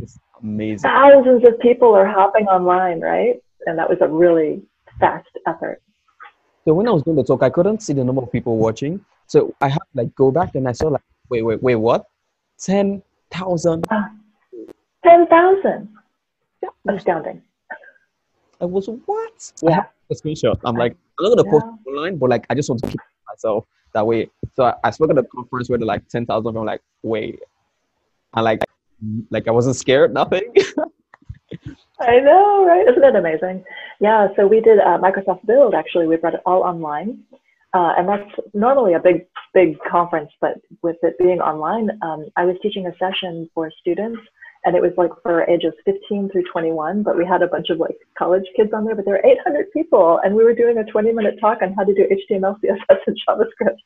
it's 0.00 0.18
amazing. 0.42 0.90
Thousands 0.90 1.46
of 1.46 1.58
people 1.60 1.94
are 1.94 2.06
hopping 2.06 2.46
online, 2.46 3.00
right? 3.00 3.40
and 3.66 3.78
that 3.78 3.88
was 3.88 3.98
a 4.00 4.08
really 4.08 4.62
fast 4.98 5.28
effort. 5.46 5.82
So 6.64 6.74
when 6.74 6.88
I 6.88 6.90
was 6.90 7.02
doing 7.02 7.16
the 7.16 7.24
talk, 7.24 7.42
I 7.42 7.50
couldn't 7.50 7.82
see 7.82 7.92
the 7.92 8.04
number 8.04 8.22
of 8.22 8.32
people 8.32 8.56
watching. 8.56 9.04
So 9.26 9.54
I 9.60 9.68
had 9.68 9.78
to 9.78 9.84
like 9.94 10.14
go 10.14 10.30
back 10.30 10.54
and 10.54 10.68
I 10.68 10.72
saw 10.72 10.88
like, 10.88 11.02
wait, 11.28 11.42
wait, 11.42 11.62
wait, 11.62 11.76
what? 11.76 12.06
10,000. 12.60 13.86
Uh, 13.90 14.02
10,000. 15.04 15.62
Yeah. 15.64 15.95
Astounding. 16.88 17.42
I 18.60 18.64
was, 18.64 18.88
what? 18.88 19.52
Yeah. 19.62 19.84
a 20.10 20.14
screenshot. 20.14 20.58
I'm 20.64 20.76
like, 20.76 20.96
I'm 21.18 21.30
not 21.30 21.36
going 21.36 21.38
to 21.38 21.44
yeah. 21.44 21.60
post 21.60 21.66
online, 21.86 22.16
but 22.16 22.30
like, 22.30 22.46
I 22.48 22.54
just 22.54 22.68
want 22.68 22.82
to 22.82 22.88
keep 22.88 23.00
myself 23.28 23.66
that 23.92 24.06
way. 24.06 24.30
So 24.54 24.64
I, 24.64 24.74
I 24.84 24.90
spoke 24.90 25.10
at 25.10 25.18
a 25.18 25.22
conference 25.22 25.68
where 25.68 25.78
like 25.78 26.08
10,000 26.08 26.56
I'm 26.56 26.64
like, 26.64 26.82
wait. 27.02 27.40
And 28.34 28.44
like, 28.44 28.64
like 29.30 29.48
I 29.48 29.50
wasn't 29.50 29.76
scared, 29.76 30.14
nothing. 30.14 30.54
I 32.00 32.20
know, 32.20 32.64
right? 32.66 32.86
Isn't 32.88 33.04
it 33.04 33.16
amazing? 33.16 33.64
Yeah, 34.00 34.28
so 34.36 34.46
we 34.46 34.60
did 34.60 34.78
uh, 34.78 34.98
Microsoft 34.98 35.46
Build 35.46 35.74
actually. 35.74 36.06
We 36.06 36.16
brought 36.16 36.34
it 36.34 36.42
all 36.46 36.62
online. 36.62 37.22
Uh, 37.74 37.92
and 37.98 38.08
that's 38.08 38.30
normally 38.54 38.94
a 38.94 38.98
big, 38.98 39.26
big 39.52 39.76
conference, 39.90 40.30
but 40.40 40.54
with 40.82 40.96
it 41.02 41.18
being 41.18 41.40
online, 41.40 41.90
um, 42.00 42.26
I 42.36 42.44
was 42.44 42.56
teaching 42.62 42.86
a 42.86 42.96
session 42.96 43.50
for 43.54 43.70
students 43.80 44.20
and 44.66 44.74
it 44.74 44.82
was 44.82 44.90
like 44.96 45.12
for 45.22 45.44
ages 45.44 45.72
15 45.84 46.28
through 46.30 46.42
21, 46.50 47.04
but 47.04 47.16
we 47.16 47.24
had 47.24 47.40
a 47.40 47.46
bunch 47.46 47.70
of 47.70 47.78
like 47.78 47.96
college 48.18 48.42
kids 48.56 48.72
on 48.74 48.84
there, 48.84 48.96
but 48.96 49.04
there 49.04 49.14
were 49.14 49.24
800 49.24 49.70
people 49.72 50.18
and 50.24 50.34
we 50.34 50.42
were 50.42 50.54
doing 50.54 50.76
a 50.78 50.84
20 50.84 51.12
minute 51.12 51.38
talk 51.40 51.62
on 51.62 51.72
how 51.72 51.84
to 51.84 51.94
do 51.94 52.04
HTML, 52.04 52.58
CSS, 52.60 52.98
and 53.06 53.16
JavaScript. 53.26 53.78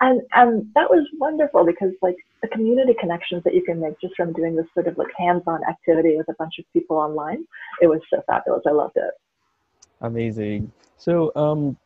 And, 0.00 0.22
and 0.34 0.70
that 0.76 0.88
was 0.88 1.04
wonderful 1.18 1.66
because 1.66 1.92
like 2.00 2.14
the 2.42 2.48
community 2.48 2.94
connections 2.98 3.42
that 3.42 3.54
you 3.54 3.64
can 3.64 3.80
make 3.80 4.00
just 4.00 4.14
from 4.14 4.32
doing 4.32 4.54
this 4.54 4.66
sort 4.72 4.86
of 4.86 4.96
like 4.96 5.08
hands-on 5.18 5.62
activity 5.68 6.16
with 6.16 6.28
a 6.28 6.34
bunch 6.34 6.60
of 6.60 6.64
people 6.72 6.96
online, 6.96 7.44
it 7.82 7.88
was 7.88 8.00
so 8.08 8.22
fabulous. 8.28 8.62
I 8.66 8.70
loved 8.70 8.96
it. 8.96 9.14
Amazing. 10.00 10.70
So 10.96 11.32
um, 11.34 11.76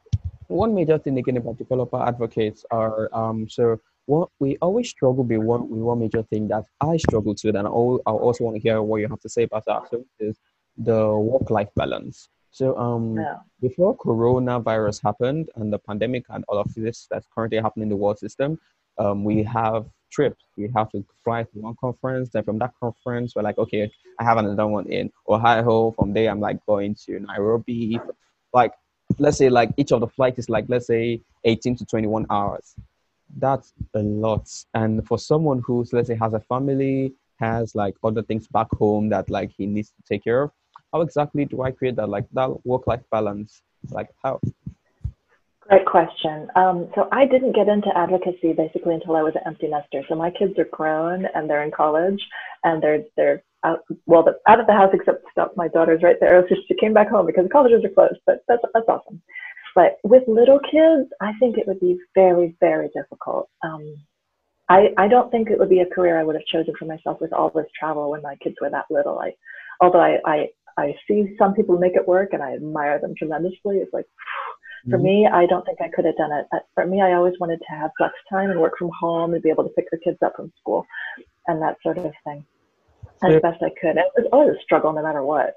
one 0.49 0.75
major 0.75 0.99
thing 0.99 1.17
again 1.17 1.39
about 1.39 1.57
developer 1.57 2.01
advocates 2.03 2.67
are 2.71 3.09
um, 3.15 3.49
so 3.49 3.81
what 4.07 4.29
we 4.39 4.57
always 4.61 4.89
struggle 4.91 5.25
with 5.25 5.39
one 5.39 5.69
with 5.69 5.81
one 5.81 6.01
major 6.01 6.23
thing 6.23 6.49
that 6.49 6.65
I 6.81 6.97
struggle 6.97 7.35
to, 7.37 7.49
and 7.49 7.67
I 7.67 7.71
also 7.71 8.45
want 8.45 8.57
to 8.57 8.63
hear 8.63 8.83
what 8.83 8.99
you 8.99 9.09
have 9.09 9.21
to 9.21 9.29
say 9.29 9.45
about 9.45 9.65
that. 9.67 9.89
So 9.91 10.05
is 10.21 10.39
the 10.77 11.09
work-life 11.17 11.69
balance. 11.77 12.29
So 12.51 12.77
um, 12.79 13.17
yeah. 13.17 13.39
before 13.61 13.97
coronavirus 13.97 15.03
happened 15.03 15.51
and 15.57 15.73
the 15.73 15.79
pandemic 15.79 16.25
and 16.29 16.45
all 16.49 16.59
of 16.59 16.73
this 16.75 17.09
that's 17.11 17.27
currently 17.35 17.59
happening 17.59 17.85
in 17.85 17.89
the 17.89 17.97
world 17.97 18.19
system, 18.19 18.61
um, 18.99 19.25
we 19.25 19.43
have 19.43 19.87
trips. 20.13 20.45
We 20.57 20.71
have 20.77 20.91
to 20.93 21.05
fly 21.25 21.43
to 21.43 21.59
one 21.59 21.75
conference. 21.81 22.31
Then 22.31 22.45
from 22.45 22.59
that 22.59 22.73
conference, 22.79 23.35
we're 23.35 23.43
like, 23.43 23.59
okay, 23.59 23.91
I 24.21 24.25
have 24.25 24.39
another 24.39 24.67
one 24.69 24.87
in 24.87 25.11
Ohio. 25.29 25.93
From 25.93 26.13
there, 26.13 26.31
I'm 26.31 26.41
like 26.41 26.65
going 26.67 26.95
to 27.07 27.19
Nairobi. 27.19 27.99
Like, 28.53 28.73
let's 29.19 29.39
say 29.39 29.49
like 29.49 29.71
each 29.77 29.91
of 29.91 30.01
the 30.01 30.09
flights 30.09 30.39
is 30.39 30.49
like 30.49 30.67
let's 30.69 30.87
say 30.87 31.21
18 31.45 31.77
to 31.77 31.85
21 31.85 32.27
hours 32.31 32.75
that's 33.39 33.73
a 33.95 34.01
lot. 34.01 34.49
And 34.75 35.07
for 35.07 35.19
someone 35.19 35.63
who's 35.65 35.93
let's 35.93 36.09
say 36.09 36.17
has 36.17 36.35
a 36.35 36.41
family, 36.41 37.15
has 37.39 37.75
like 37.75 37.95
other 38.03 38.23
things 38.23 38.47
back 38.49 38.69
home 38.73 39.09
that 39.11 39.31
like 39.31 39.51
he 39.57 39.67
needs 39.67 39.91
to 39.91 40.03
take 40.09 40.25
care 40.25 40.43
of, 40.43 40.51
how 40.93 41.01
exactly 41.01 41.45
do 41.45 41.63
I 41.63 41.71
create 41.71 41.97
that 41.97 42.09
like 42.09 42.27
that 42.33 42.65
work 42.67 42.87
life 42.87 43.03
balance? 43.11 43.63
Like 43.91 44.11
how? 44.23 44.41
Great 45.69 45.87
question. 45.87 46.49
Um, 46.57 46.89
so 46.95 47.09
I 47.11 47.25
didn't 47.27 47.53
get 47.53 47.69
into 47.69 47.89
advocacy 47.97 48.53
basically 48.53 48.95
until 48.95 49.17
I 49.17 49.23
was 49.23 49.35
an 49.35 49.43
empty 49.47 49.67
nester. 49.67 50.03
So 50.09 50.15
my 50.15 50.31
kids 50.31 50.59
are 50.59 50.69
grown 50.71 51.27
and 51.35 51.49
they're 51.49 51.63
in 51.63 51.71
college 51.71 52.23
and 52.65 52.83
they're 52.83 53.03
they're 53.17 53.43
out, 53.65 53.81
well 54.05 54.27
out 54.47 54.61
of 54.61 54.67
the 54.67 54.75
house 54.75 54.91
except 54.93 55.25
stop 55.33 55.57
my 55.57 55.69
daughter's 55.69 56.03
right 56.03 56.17
there. 56.21 56.45
So 56.49 56.55
she 56.69 56.75
came 56.75 56.93
back 56.93 57.09
home 57.09 57.27
because 57.27 57.45
the 57.45 57.51
colleges 57.51 57.85
are 57.85 57.89
closed. 57.89 58.21
But 58.27 58.45
that's 58.47 58.63
that's 58.75 58.89
awesome. 58.89 59.23
But 59.75 59.99
with 60.05 60.23
little 60.29 60.61
kids, 60.61 61.11
I 61.21 61.33
think 61.41 61.59
it 61.59 61.67
would 61.67 61.81
be 61.81 61.99
very 62.15 62.57
very 62.61 62.89
difficult. 62.95 63.49
Um, 63.63 63.97
I 64.69 64.89
I 64.97 65.09
don't 65.09 65.31
think 65.31 65.51
it 65.51 65.59
would 65.59 65.69
be 65.69 65.81
a 65.81 65.87
career 65.87 66.19
I 66.19 66.25
would 66.25 66.37
have 66.37 66.47
chosen 66.47 66.75
for 66.79 66.85
myself 66.87 67.21
with 67.21 67.33
all 67.33 67.51
this 67.55 67.67
travel 67.79 68.11
when 68.11 68.23
my 68.23 68.37
kids 68.37 68.57
were 68.61 68.71
that 68.71 68.87
little. 68.91 69.19
I 69.19 69.33
although 69.81 70.01
I 70.01 70.19
I 70.25 70.49
I 70.77 70.95
see 71.07 71.35
some 71.39 71.55
people 71.55 71.79
make 71.79 71.97
it 71.97 72.09
work 72.09 72.31
and 72.33 72.43
I 72.43 72.55
admire 72.55 73.01
them 73.01 73.15
tremendously. 73.17 73.79
It's 73.79 73.93
like 73.93 74.07
for 74.91 74.97
mm-hmm. 74.97 75.05
me, 75.05 75.29
I 75.33 75.47
don't 75.47 75.65
think 75.65 75.81
I 75.81 75.89
could 75.95 76.05
have 76.05 76.17
done 76.17 76.33
it. 76.33 76.47
For 76.75 76.87
me, 76.87 77.01
I 77.03 77.15
always 77.15 77.35
wanted 77.41 77.59
to 77.59 77.77
have 77.77 77.91
flex 77.99 78.15
time 78.31 78.51
and 78.51 78.61
work 78.61 78.75
from 78.79 78.91
home 78.99 79.35
and 79.35 79.43
be 79.43 79.51
able 79.51 79.65
to 79.65 79.71
pick 79.71 79.91
the 79.91 79.99
kids 79.99 80.19
up 80.25 80.35
from 80.37 80.53
school 80.61 80.87
and 81.47 81.61
that 81.63 81.77
sort 81.83 81.99
of 81.99 82.13
thing 82.25 82.45
as 83.23 83.41
best 83.43 83.63
I 83.63 83.71
could. 83.81 83.97
It 83.97 84.13
was 84.17 84.27
always 84.33 84.57
a 84.57 84.63
struggle 84.63 84.93
no 84.93 85.03
matter 85.03 85.23
what. 85.23 85.55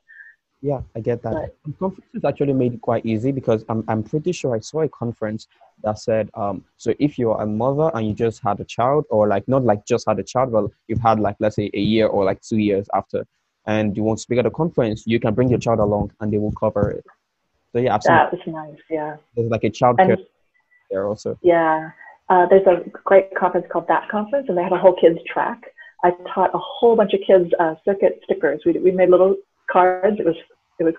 Yeah, 0.61 0.81
I 0.95 1.01
get 1.01 1.21
that. 1.21 1.53
But, 1.63 1.79
conferences 1.79 2.25
actually 2.25 2.53
made 2.53 2.73
it 2.73 2.81
quite 2.81 3.05
easy 3.05 3.31
because 3.31 3.63
I'm, 3.69 3.83
I'm 3.87 4.03
pretty 4.03 4.31
sure 4.31 4.55
I 4.55 4.59
saw 4.59 4.81
a 4.81 4.89
conference 4.89 5.47
that 5.83 5.99
said, 5.99 6.31
um, 6.33 6.63
so 6.77 6.93
if 6.99 7.19
you're 7.19 7.39
a 7.39 7.45
mother 7.45 7.91
and 7.93 8.07
you 8.07 8.13
just 8.13 8.41
had 8.41 8.59
a 8.59 8.63
child, 8.63 9.05
or 9.09 9.27
like 9.27 9.47
not 9.47 9.63
like 9.63 9.85
just 9.85 10.07
had 10.07 10.17
a 10.17 10.23
child, 10.23 10.51
but 10.51 10.65
you've 10.87 11.01
had 11.01 11.19
like 11.19 11.35
let's 11.39 11.55
say 11.57 11.69
a 11.73 11.79
year 11.79 12.07
or 12.07 12.25
like 12.25 12.41
two 12.41 12.57
years 12.57 12.87
after, 12.95 13.25
and 13.67 13.95
you 13.95 14.01
want 14.01 14.17
to 14.17 14.21
speak 14.23 14.39
at 14.39 14.45
a 14.45 14.51
conference, 14.51 15.03
you 15.05 15.19
can 15.19 15.35
bring 15.35 15.49
your 15.49 15.59
child 15.59 15.79
along 15.79 16.11
and 16.19 16.33
they 16.33 16.37
will 16.39 16.53
cover 16.53 16.89
it. 16.89 17.05
So 17.73 17.79
yeah, 17.79 17.93
absolutely. 17.93 18.37
That 18.37 18.47
was 18.55 18.69
nice. 18.71 18.81
Yeah. 18.89 19.17
There's 19.35 19.51
like 19.51 19.63
a 19.63 19.69
child 19.69 19.97
care 19.97 20.17
there 20.89 21.07
also. 21.07 21.37
Yeah. 21.43 21.91
Uh, 22.29 22.45
there's 22.47 22.65
a 22.65 22.89
great 22.89 23.33
conference 23.35 23.67
called 23.71 23.87
That 23.87 24.09
Conference, 24.09 24.47
and 24.49 24.57
they 24.57 24.63
have 24.63 24.73
a 24.73 24.77
whole 24.77 24.95
kids 24.99 25.19
track. 25.31 25.61
I 26.03 26.11
taught 26.33 26.53
a 26.53 26.59
whole 26.59 26.95
bunch 26.95 27.13
of 27.13 27.19
kids 27.25 27.51
uh, 27.59 27.75
circuit 27.85 28.19
stickers. 28.23 28.61
We, 28.65 28.73
we 28.73 28.91
made 28.91 29.09
little 29.09 29.35
cards. 29.71 30.19
It 30.19 30.25
was 30.25 30.35
it 30.79 30.83
was 30.83 30.95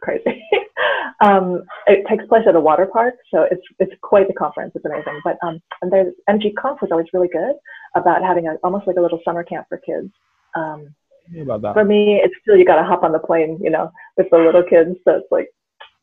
crazy. 0.00 0.42
um, 1.20 1.62
it 1.86 2.06
takes 2.08 2.26
place 2.26 2.44
at 2.46 2.56
a 2.56 2.60
water 2.60 2.86
park, 2.86 3.14
so 3.32 3.46
it's 3.50 3.62
it's 3.78 3.92
quite 4.02 4.28
the 4.28 4.34
conference. 4.34 4.72
It's 4.74 4.84
amazing. 4.84 5.20
But 5.24 5.36
um, 5.42 5.60
and 5.82 5.92
there's 5.92 6.14
NG 6.28 6.52
Conf 6.58 6.80
was 6.80 6.90
always 6.90 7.06
really 7.12 7.28
good 7.28 7.54
about 7.94 8.22
having 8.22 8.48
a 8.48 8.54
almost 8.64 8.86
like 8.86 8.96
a 8.96 9.00
little 9.00 9.20
summer 9.24 9.44
camp 9.44 9.66
for 9.68 9.78
kids. 9.78 10.10
Um, 10.54 10.94
about 11.40 11.62
that. 11.62 11.74
For 11.74 11.84
me, 11.84 12.20
it's 12.22 12.34
still 12.42 12.56
you 12.56 12.64
got 12.64 12.76
to 12.76 12.84
hop 12.84 13.02
on 13.02 13.12
the 13.12 13.18
plane, 13.18 13.58
you 13.62 13.70
know, 13.70 13.90
with 14.16 14.28
the 14.30 14.38
little 14.38 14.62
kids. 14.62 14.96
So 15.04 15.16
it's 15.16 15.30
like 15.30 15.48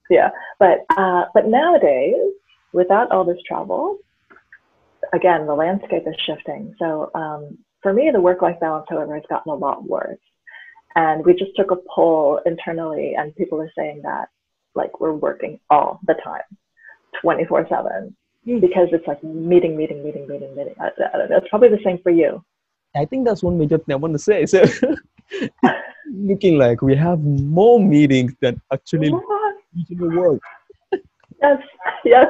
yeah. 0.10 0.30
But 0.60 0.80
uh, 0.98 1.26
but 1.34 1.48
nowadays, 1.48 2.34
without 2.74 3.12
all 3.12 3.24
this 3.24 3.42
travel, 3.48 4.00
again, 5.14 5.46
the 5.46 5.56
landscape 5.56 6.04
is 6.06 6.16
shifting. 6.26 6.76
So 6.80 7.12
um, 7.16 7.58
for 7.82 7.94
me, 7.94 8.10
the 8.12 8.22
work-life 8.22 8.60
balance, 8.60 8.86
however, 8.90 9.16
has 9.16 9.24
gotten 9.30 9.52
a 9.52 9.56
lot 9.56 9.84
worse. 9.84 10.20
And 10.96 11.26
we 11.26 11.34
just 11.34 11.52
took 11.56 11.72
a 11.72 11.78
poll 11.94 12.40
internally, 12.46 13.16
and 13.18 13.36
people 13.36 13.62
are 13.62 13.72
saying 13.78 14.02
that 14.04 14.30
like 14.76 15.00
we're 15.00 15.14
working 15.14 15.60
all 15.70 16.00
the 16.08 16.16
time, 16.24 16.42
24 17.22 17.68
seven, 17.70 18.16
hmm. 18.46 18.60
because 18.60 18.90
it's 18.92 19.08
like 19.08 19.24
meeting, 19.24 19.76
meeting, 19.78 20.04
meeting, 20.04 20.28
meeting, 20.28 20.56
meeting. 20.56 20.76
I, 20.80 20.88
I 21.14 21.18
don't 21.18 21.30
know. 21.30 21.38
It's 21.38 21.50
probably 21.50 21.70
the 21.70 21.80
same 21.84 22.00
for 22.04 22.12
you. 22.12 22.44
I 22.96 23.06
think 23.06 23.26
that's 23.26 23.44
one 23.44 23.58
major 23.58 23.78
thing 23.78 23.94
I 23.94 23.96
want 23.96 24.14
to 24.14 24.20
say. 24.20 24.46
So, 24.46 24.64
looking 26.14 26.58
like 26.58 26.82
we 26.82 26.96
have 26.96 27.20
more 27.22 27.80
meetings 27.80 28.34
than 28.42 28.62
actually 28.72 29.14
usually 29.74 30.18
work. 30.18 30.42
yes, 31.42 31.62
yes. 32.04 32.28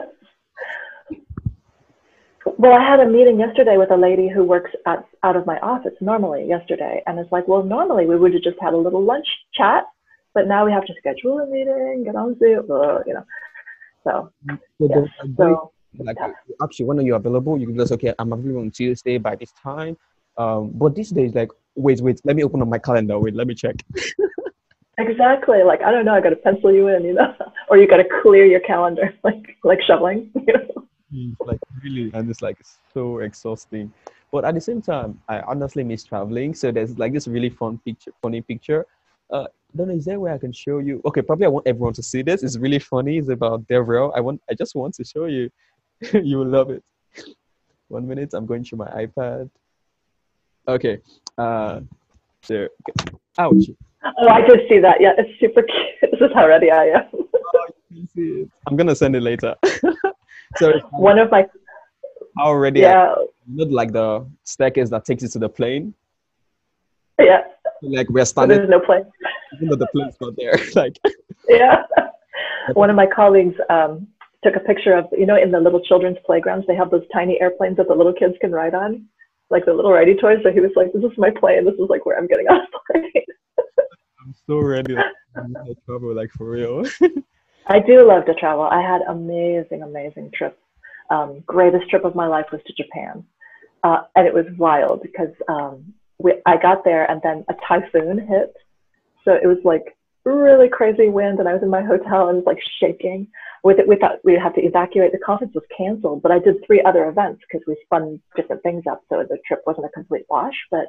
Well, 2.58 2.74
I 2.74 2.82
had 2.82 3.00
a 3.00 3.06
meeting 3.06 3.40
yesterday 3.40 3.78
with 3.78 3.92
a 3.92 3.98
lady 3.98 4.30
who 4.30 4.44
works 4.44 4.72
at, 4.86 5.06
out 5.24 5.36
of 5.36 5.46
my 5.46 5.60
office 5.60 5.94
normally 6.02 6.48
yesterday, 6.48 7.02
and 7.06 7.20
it's 7.20 7.32
like, 7.32 7.48
well, 7.48 7.64
normally 7.64 8.06
we 8.06 8.16
would 8.16 8.34
have 8.34 8.44
just 8.44 8.58
had 8.62 8.74
a 8.74 8.78
little 8.78 9.04
lunch 9.04 9.28
chat, 9.54 9.86
but 10.34 10.48
now 10.48 10.66
we 10.66 10.72
have 10.72 10.86
to 10.86 10.94
schedule 10.98 11.40
a 11.40 11.48
meeting, 11.48 12.04
get 12.06 12.16
on 12.16 12.38
Zoom, 12.40 12.66
you 13.06 13.14
know. 13.14 13.26
So, 14.04 14.32
so, 14.48 14.58
yes. 14.80 15.08
so 15.38 15.72
like 16.00 16.18
yeah. 16.20 16.32
actually, 16.64 16.86
when 16.86 17.00
are 17.00 17.04
you 17.04 17.16
available? 17.16 17.58
You 17.60 17.68
can 17.68 17.78
just 17.78 17.92
okay, 17.92 18.14
I'm 18.18 18.34
available 18.34 18.62
on 18.62 18.72
Tuesday 18.72 19.18
by 19.18 19.36
this 19.36 19.52
time. 19.52 19.98
Um, 20.38 20.72
but 20.74 20.96
these 20.96 21.10
days, 21.10 21.36
like, 21.36 21.50
wait, 21.76 22.00
wait, 22.02 22.22
let 22.24 22.36
me 22.36 22.44
open 22.44 22.62
up 22.62 22.68
my 22.68 22.80
calendar. 22.80 23.20
Wait, 23.20 23.36
let 23.36 23.48
me 23.48 23.54
check. 23.54 23.76
Exactly. 24.98 25.64
Like 25.64 25.82
I 25.82 25.92
don't 25.92 26.06
know, 26.06 26.14
I 26.14 26.22
got 26.22 26.30
to 26.30 26.36
pencil 26.36 26.72
you 26.72 26.88
in, 26.88 27.04
you 27.04 27.14
know, 27.14 27.34
or 27.70 27.78
you 27.78 27.88
got 27.88 27.98
to 27.98 28.08
clear 28.22 28.46
your 28.46 28.60
calendar, 28.62 29.14
like 29.24 29.58
like 29.64 29.80
shoveling. 29.82 30.32
You 30.48 30.54
know? 30.54 30.88
Mm, 31.14 31.36
like 31.46 31.60
really, 31.84 32.12
and 32.14 32.30
it's 32.30 32.42
like 32.42 32.58
so 32.94 33.20
exhausting. 33.20 33.92
But 34.32 34.46
at 34.46 34.56
the 34.56 34.62
same 34.62 34.82
time, 34.82 35.20
I 35.28 35.42
honestly 35.42 35.84
miss 35.84 36.04
traveling. 36.04 36.54
So 36.54 36.72
there's 36.72 36.98
like 36.98 37.12
this 37.12 37.28
really 37.28 37.50
fun 37.50 37.80
picture, 37.80 38.12
funny 38.22 38.42
picture. 38.42 38.86
Uh, 39.30 39.48
don't 39.76 39.88
know, 39.88 39.94
is 39.94 40.06
there 40.06 40.18
a 40.18 40.20
way 40.20 40.34
I 40.34 40.38
can 40.38 40.52
show 40.52 40.80
you? 40.80 41.02
Okay, 41.06 41.22
probably 41.22 41.46
I 41.46 41.50
want 41.50 41.68
everyone 41.68 41.94
to 41.94 42.04
see 42.04 42.22
this. 42.22 42.44
It's 42.44 42.58
really 42.58 42.80
funny. 42.80 43.18
It's 43.18 43.30
about 43.30 43.68
Devrel. 43.68 44.12
I 44.16 44.22
want, 44.22 44.42
I 44.50 44.54
just 44.54 44.76
want 44.76 44.94
to 44.96 45.04
show 45.04 45.26
you. 45.26 45.50
you 46.14 46.38
will 46.38 46.48
love 46.48 46.70
it. 46.70 46.84
One 47.88 48.08
minute, 48.08 48.34
I'm 48.34 48.46
going 48.46 48.64
to 48.66 48.76
my 48.76 48.88
iPad. 48.88 49.50
Okay. 50.68 51.00
Uh, 51.38 51.82
so, 52.44 52.68
okay. 52.90 53.18
ouch. 53.38 53.70
Oh, 54.04 54.28
I 54.30 54.42
did 54.42 54.62
see 54.68 54.80
that. 54.80 55.00
Yeah, 55.00 55.14
it's 55.18 55.40
super 55.40 55.62
cute. 55.62 56.12
This 56.12 56.30
is 56.30 56.36
how 56.36 56.48
ready 56.48 56.72
I 56.72 56.86
am. 56.86 57.04
oh, 57.14 57.68
you 57.90 58.00
can 58.00 58.08
see 58.08 58.42
it. 58.42 58.50
I'm 58.68 58.76
gonna 58.76 58.96
send 58.96 59.16
it 59.16 59.22
later. 59.22 59.56
so 60.58 60.80
one 60.92 61.20
of 61.20 61.32
my 61.32 61.46
already 62.40 62.82
yeah. 62.82 63.14
not 63.48 63.72
like 63.72 63.92
the 63.92 64.26
staircase 64.44 64.90
that 64.90 65.06
takes 65.06 65.24
you 65.24 65.30
to 65.30 65.40
the 65.40 65.50
plane. 65.50 65.94
Yeah. 67.20 67.42
Like 67.82 68.10
we're 68.10 68.26
standing. 68.26 68.58
There's 68.58 68.70
no 68.70 68.80
plane. 68.80 69.06
Even 69.56 69.70
though 69.70 69.76
the 69.76 69.88
plane's 69.88 70.16
not 70.22 70.34
there. 70.38 70.58
like. 70.76 70.98
Yeah. 71.50 71.84
One 72.74 72.90
of 72.90 72.96
my 72.96 73.08
colleagues 73.08 73.56
um, 73.70 74.08
took 74.44 74.56
a 74.56 74.60
picture 74.60 74.94
of 74.94 75.06
you 75.12 75.26
know 75.26 75.36
in 75.36 75.52
the 75.52 75.60
little 75.60 75.82
children's 75.82 76.18
playgrounds 76.26 76.66
they 76.68 76.76
have 76.76 76.92
those 76.92 77.04
tiny 77.14 77.40
airplanes 77.42 77.78
that 77.78 77.88
the 77.88 77.96
little 77.96 78.14
kids 78.14 78.36
can 78.40 78.52
ride 78.52 78.74
on, 78.74 79.06
like 79.50 79.66
the 79.66 79.74
little 79.74 79.92
righty 79.92 80.16
toys. 80.16 80.40
So 80.44 80.52
he 80.52 80.60
was 80.60 80.72
like, 80.76 80.94
"This 80.94 81.04
is 81.04 81.18
my 81.18 81.32
plane. 81.32 81.66
This 81.66 81.74
is 81.76 81.90
like 81.90 82.06
where 82.06 82.18
I'm 82.18 82.28
getting 82.28 82.48
off 82.48 82.68
the 82.72 82.80
plane." 82.92 83.24
I'm 84.24 84.36
so 84.48 84.60
ready 84.60 84.96
to 84.96 85.76
travel, 85.86 86.16
like 86.16 86.32
for 86.32 86.50
real. 86.52 86.86
I 87.68 87.80
do 87.80 88.08
love 88.08 88.26
to 88.26 88.34
travel. 88.34 88.64
I 88.64 88.82
had 88.82 89.02
amazing, 89.08 89.84
amazing 89.84 90.32
trips. 90.34 90.58
Um, 91.10 91.44
greatest 91.46 91.90
trip 91.90 92.06
of 92.06 92.16
my 92.16 92.28
life 92.28 92.46
was 92.52 92.62
to 92.66 92.74
Japan, 92.74 93.24
uh, 93.84 94.04
and 94.16 94.26
it 94.26 94.34
was 94.34 94.46
wild 94.58 95.02
because 95.02 95.34
um, 95.50 95.94
we, 96.20 96.36
I 96.46 96.58
got 96.58 96.84
there 96.84 97.10
and 97.10 97.22
then 97.22 97.44
a 97.50 97.54
typhoon 97.68 98.18
hit, 98.18 98.54
so 99.26 99.34
it 99.34 99.46
was 99.46 99.58
like 99.64 99.98
really 100.24 100.70
crazy 100.70 101.10
wind, 101.10 101.40
and 101.40 101.50
I 101.50 101.54
was 101.54 101.64
in 101.64 101.70
my 101.70 101.82
hotel 101.82 102.30
and 102.30 102.38
was 102.38 102.46
like 102.46 102.60
shaking. 102.80 103.28
With 103.64 103.78
it, 103.78 103.88
we 103.88 103.96
thought 103.98 104.24
we'd 104.24 104.40
have 104.40 104.56
to 104.56 104.62
evacuate. 104.62 105.12
The 105.12 105.20
conference 105.20 105.54
was 105.54 105.64
canceled, 105.78 106.24
but 106.24 106.32
I 106.32 106.40
did 106.40 106.66
three 106.66 106.82
other 106.82 107.10
events 107.10 107.42
because 107.42 107.64
we 107.68 107.78
spun 107.86 108.20
different 108.36 108.64
things 108.64 108.84
up, 108.90 109.02
so 109.10 109.24
the 109.28 109.38
trip 109.46 109.62
wasn't 109.68 109.86
a 109.86 109.90
complete 109.90 110.26
wash. 110.30 110.56
But 110.72 110.88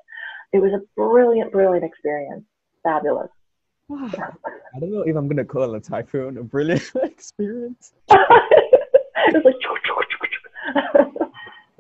it 0.53 0.61
was 0.61 0.73
a 0.73 0.81
brilliant, 0.97 1.53
brilliant 1.53 1.85
experience 1.85 2.45
fabulous. 2.83 3.31
I 3.91 4.79
don't 4.81 4.93
know 4.93 5.03
if 5.03 5.17
I'm 5.17 5.29
gonna 5.29 5.45
call 5.45 5.75
it 5.75 5.77
a 5.77 5.81
typhoon 5.81 6.39
a 6.39 6.43
brilliant 6.43 6.91
experience. 7.03 7.93
it's 8.11 9.45
like 9.45 9.57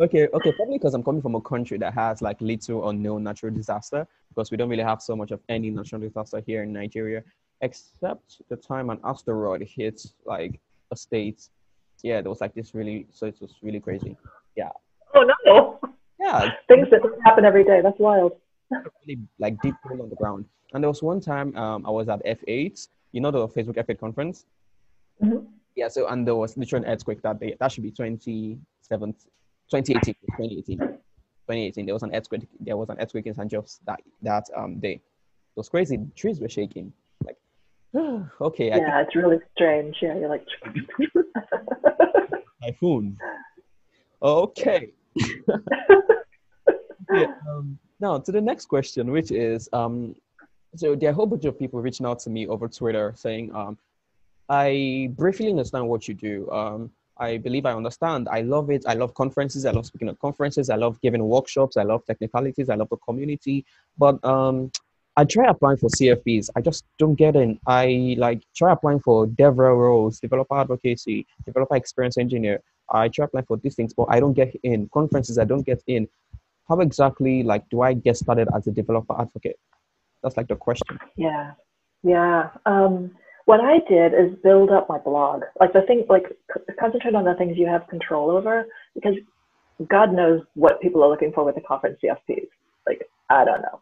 okay, 0.03 0.29
okay, 0.33 0.53
probably 0.53 0.79
because 0.79 0.95
I'm 0.95 1.03
coming 1.03 1.23
from 1.23 1.35
a 1.35 1.41
country 1.41 1.79
that 1.79 1.95
has 1.95 2.23
like 2.23 2.41
little 2.41 2.81
or 2.81 2.93
no 2.93 3.19
natural 3.19 3.55
disaster 3.55 4.07
because 4.29 4.51
we 4.51 4.57
don't 4.57 4.69
really 4.69 4.83
have 4.83 5.01
so 5.01 5.15
much 5.15 5.31
of 5.31 5.41
any 5.49 5.71
natural 5.71 6.01
disaster 6.01 6.43
here 6.45 6.62
in 6.65 6.73
Nigeria, 6.73 7.23
except 7.61 8.43
the 8.49 8.57
time 8.57 8.91
an 8.91 8.99
asteroid 9.05 9.62
hits 9.62 10.15
like 10.25 10.61
a 10.91 10.97
state. 10.97 11.49
Yeah, 12.03 12.21
there 12.21 12.31
was 12.31 12.41
like 12.41 12.55
this 12.55 12.75
really, 12.75 13.07
so 13.12 13.27
it 13.27 13.37
was 13.41 13.55
really 13.62 13.81
crazy. 13.81 14.17
Yeah. 14.57 14.71
Oh 15.15 15.25
no. 15.47 15.79
Yeah. 16.19 16.51
Things 16.69 16.88
that 16.91 17.01
happen 17.25 17.45
every 17.45 17.65
day. 17.65 17.81
That's 17.83 17.99
wild. 17.99 18.33
Really 19.07 19.21
like 19.39 19.61
deep 19.63 19.75
hole 19.85 20.03
on 20.03 20.11
the 20.11 20.17
ground. 20.17 20.45
And 20.75 20.83
there 20.83 20.89
was 20.89 21.03
one 21.03 21.21
time 21.21 21.57
um, 21.57 21.87
I 21.87 21.91
was 21.91 22.09
at 22.09 22.25
F8, 22.25 22.89
you 23.13 23.21
know, 23.21 23.31
the 23.31 23.49
Facebook 23.49 23.77
F8 23.77 23.99
conference. 23.99 24.47
Mm-hmm. 25.23 25.47
Yeah, 25.75 25.89
so, 25.89 26.07
and 26.09 26.27
there 26.27 26.35
was 26.35 26.57
literally 26.57 26.87
an 26.87 26.93
earthquake 26.93 27.23
that 27.23 27.41
day. 27.41 27.57
That 27.59 27.73
should 27.73 27.83
be 27.83 27.91
2018, 27.91 28.61
2018. 29.71 30.79
2018, 30.79 31.87
there 31.87 31.95
was 31.95 32.03
an 32.03 32.15
earthquake. 32.15 32.47
There 32.61 32.77
was 32.77 32.89
an 32.89 32.99
earthquake 33.01 33.27
in 33.27 33.35
San 33.35 33.49
Jose 33.51 33.79
that 33.87 34.01
that 34.23 34.45
um 34.57 34.79
day. 34.79 34.95
It 34.95 35.01
was 35.57 35.69
crazy. 35.69 35.97
The 35.97 36.11
trees 36.15 36.41
were 36.41 36.49
shaking. 36.49 36.93
Like, 37.25 37.37
okay. 38.41 38.69
Yeah, 38.69 39.03
it's 39.03 39.17
really 39.17 39.39
strange. 39.55 39.97
Yeah, 40.01 40.17
you're 40.19 40.29
like 40.29 40.47
typhoon. 42.63 43.17
Okay. 44.23 44.93
yeah, 47.13 47.35
um, 47.51 47.79
now 48.03 48.19
to 48.19 48.33
the 48.33 48.41
next 48.41 48.67
question, 48.67 49.11
which 49.11 49.31
is 49.31 49.69
um, 49.73 50.15
so 50.77 50.95
there 50.95 51.09
are 51.11 51.12
a 51.12 51.15
whole 51.15 51.27
bunch 51.27 51.45
of 51.45 51.59
people 51.59 51.81
reaching 51.81 52.07
out 52.07 52.19
to 52.21 52.31
me 52.31 52.47
over 52.47 52.69
Twitter 52.69 53.12
saying, 53.17 53.55
um, 53.55 53.79
I 54.49 55.11
briefly 55.17 55.49
understand 55.49 55.88
what 55.88 56.09
you 56.09 56.15
do. 56.15 56.51
Um, 56.51 56.91
I 57.19 57.37
believe 57.37 57.67
I 57.67 57.75
understand. 57.75 58.29
I 58.31 58.41
love 58.41 58.71
it. 58.71 58.85
I 58.87 58.95
love 58.95 59.15
conferences. 59.15 59.65
I 59.67 59.71
love 59.71 59.87
speaking 59.87 60.09
at 60.09 60.19
conferences. 60.19 60.71
I 60.71 60.77
love 60.77 61.01
giving 61.01 61.23
workshops. 61.23 61.77
I 61.77 61.83
love 61.83 62.05
technicalities. 62.07 62.69
I 62.69 62.75
love 62.75 62.88
the 62.88 62.97
community. 62.97 63.65
But 63.99 64.23
um, 64.25 64.73
I 65.17 65.25
try 65.25 65.49
applying 65.49 65.77
for 65.77 65.91
CFPs. 65.91 66.49
I 66.57 66.62
just 66.62 66.85
don't 66.99 67.15
get 67.15 67.37
in. 67.37 67.61
I 67.67 68.17
like 68.19 68.43
try 68.57 68.73
applying 68.73 69.01
for 69.01 69.27
DevRel 69.27 69.77
roles, 69.77 70.21
developer 70.21 70.59
advocacy, 70.59 71.27
developer 71.45 71.77
experience 71.77 72.17
engineer. 72.17 72.62
I 72.91 73.09
try 73.09 73.27
applying 73.27 73.47
for 73.47 73.59
these 73.59 73.75
things, 73.75 73.93
but 73.93 74.07
I 74.09 74.21
don't 74.21 74.33
get 74.33 74.55
in. 74.62 74.88
Conferences, 74.93 75.38
I 75.38 75.45
don't 75.45 75.67
get 75.67 75.83
in. 75.87 76.09
How 76.68 76.81
exactly 76.81 77.42
like 77.42 77.68
do 77.70 77.83
I 77.83 77.94
get 77.94 78.16
started 78.16 78.48
as 78.55 78.66
a 78.66 78.70
developer 78.70 79.20
advocate? 79.20 79.59
That's 80.22 80.37
like 80.37 80.48
the 80.48 80.57
question. 80.57 80.98
Yeah, 81.16 81.53
yeah. 82.03 82.51
Um, 82.66 83.12
what 83.44 83.61
I 83.61 83.79
did 83.88 84.14
is 84.14 84.38
build 84.42 84.70
up 84.70 84.88
my 84.88 84.98
blog, 84.98 85.42
like 85.59 85.72
the 85.72 85.83
thing, 85.83 86.07
like 86.09 86.25
concentrate 86.79 87.14
on 87.14 87.25
the 87.25 87.35
things 87.35 87.59
you 87.59 87.66
have 87.66 87.88
control 87.88 88.31
over, 88.31 88.66
because 88.94 89.14
God 89.88 90.12
knows 90.12 90.42
what 90.55 90.81
people 90.81 91.03
are 91.03 91.09
looking 91.09 91.33
for 91.33 91.44
with 91.44 91.57
the 91.57 91.61
conference 91.62 91.98
CFPs. 92.03 92.48
Like 92.87 93.03
I 93.31 93.44
don't 93.44 93.62
know. 93.62 93.81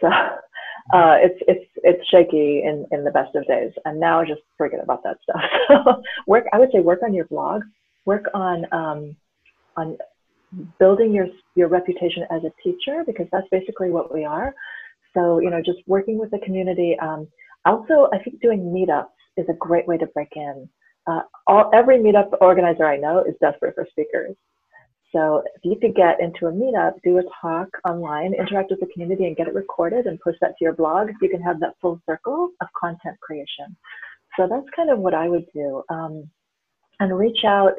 So 0.00 0.06
uh, 0.92 1.16
it's 1.20 1.40
it's 1.46 1.70
it's 1.84 2.08
shaky 2.08 2.62
in 2.64 2.86
in 2.90 3.04
the 3.04 3.10
best 3.10 3.34
of 3.36 3.46
days, 3.46 3.72
and 3.84 4.00
now 4.00 4.24
just 4.24 4.42
forget 4.58 4.82
about 4.82 5.02
that 5.04 5.18
stuff. 5.22 5.40
So 5.68 6.02
work, 6.26 6.44
I 6.52 6.58
would 6.58 6.70
say, 6.72 6.80
work 6.80 7.02
on 7.02 7.14
your 7.14 7.26
blog, 7.26 7.62
work 8.04 8.24
on 8.34 8.66
um, 8.72 9.16
on 9.76 9.98
building 10.78 11.12
your 11.12 11.26
your 11.54 11.68
reputation 11.68 12.24
as 12.30 12.42
a 12.44 12.52
teacher 12.62 13.02
because 13.06 13.26
that's 13.32 13.48
basically 13.50 13.90
what 13.90 14.12
we 14.12 14.24
are. 14.24 14.54
So 15.14 15.38
you 15.40 15.50
know, 15.50 15.60
just 15.64 15.78
working 15.86 16.18
with 16.18 16.30
the 16.30 16.38
community. 16.44 16.96
Um, 17.00 17.28
also, 17.64 18.08
I 18.12 18.18
think 18.22 18.40
doing 18.40 18.60
meetups 18.60 19.08
is 19.36 19.46
a 19.48 19.54
great 19.54 19.86
way 19.86 19.98
to 19.98 20.06
break 20.06 20.28
in. 20.36 20.68
Uh, 21.06 21.20
all, 21.46 21.70
every 21.72 21.98
meetup 21.98 22.30
organizer 22.40 22.86
I 22.86 22.96
know 22.96 23.24
is 23.24 23.34
desperate 23.40 23.74
for 23.74 23.86
speakers. 23.90 24.34
So 25.12 25.42
if 25.54 25.62
you 25.64 25.76
could 25.80 25.94
get 25.94 26.20
into 26.20 26.46
a 26.46 26.52
meetup, 26.52 26.94
do 27.02 27.18
a 27.18 27.22
talk 27.40 27.68
online, 27.88 28.34
interact 28.34 28.70
with 28.70 28.80
the 28.80 28.88
community 28.92 29.26
and 29.26 29.36
get 29.36 29.46
it 29.46 29.54
recorded 29.54 30.06
and 30.06 30.20
post 30.20 30.38
that 30.40 30.50
to 30.58 30.64
your 30.64 30.74
blog, 30.74 31.08
you 31.22 31.28
can 31.28 31.40
have 31.42 31.60
that 31.60 31.74
full 31.80 32.00
circle 32.06 32.50
of 32.60 32.68
content 32.78 33.18
creation. 33.20 33.76
So 34.36 34.46
that's 34.50 34.66
kind 34.74 34.90
of 34.90 34.98
what 34.98 35.14
I 35.14 35.28
would 35.28 35.46
do. 35.54 35.82
Um, 35.88 36.28
and 37.00 37.16
reach 37.16 37.44
out, 37.46 37.74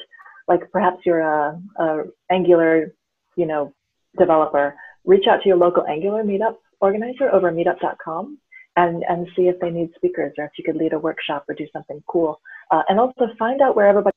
like 0.48 0.72
perhaps 0.72 1.00
you're 1.06 1.22
a, 1.22 1.60
a 1.80 2.04
Angular, 2.32 2.94
you 3.36 3.46
know, 3.46 3.74
developer, 4.18 4.76
reach 5.06 5.26
out 5.28 5.42
to 5.42 5.50
your 5.50 5.58
local 5.58 5.86
Angular 5.88 6.24
meetup 6.24 6.56
organizer 6.80 7.30
over 7.32 7.52
meetup.com 7.52 8.38
and, 8.76 9.04
and 9.10 9.28
see 9.36 9.44
if 9.44 9.60
they 9.60 9.70
need 9.70 9.90
speakers 9.96 10.34
or 10.38 10.46
if 10.46 10.52
you 10.58 10.64
could 10.64 10.76
lead 10.76 10.94
a 10.94 11.00
workshop 11.00 11.46
or 11.48 11.56
do 11.56 11.68
something 11.74 12.02
cool. 12.08 12.40
Uh, 12.72 12.84
and 12.90 13.00
also 13.00 13.28
find 13.40 13.62
out 13.62 13.76
where 13.76 13.88
everybody 13.88 14.14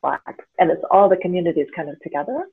Slack, 0.00 0.38
and 0.58 0.70
it's 0.70 0.82
all 0.90 1.08
the 1.08 1.16
communities 1.16 1.68
kind 1.76 1.88
of 1.88 1.98
together. 2.00 2.46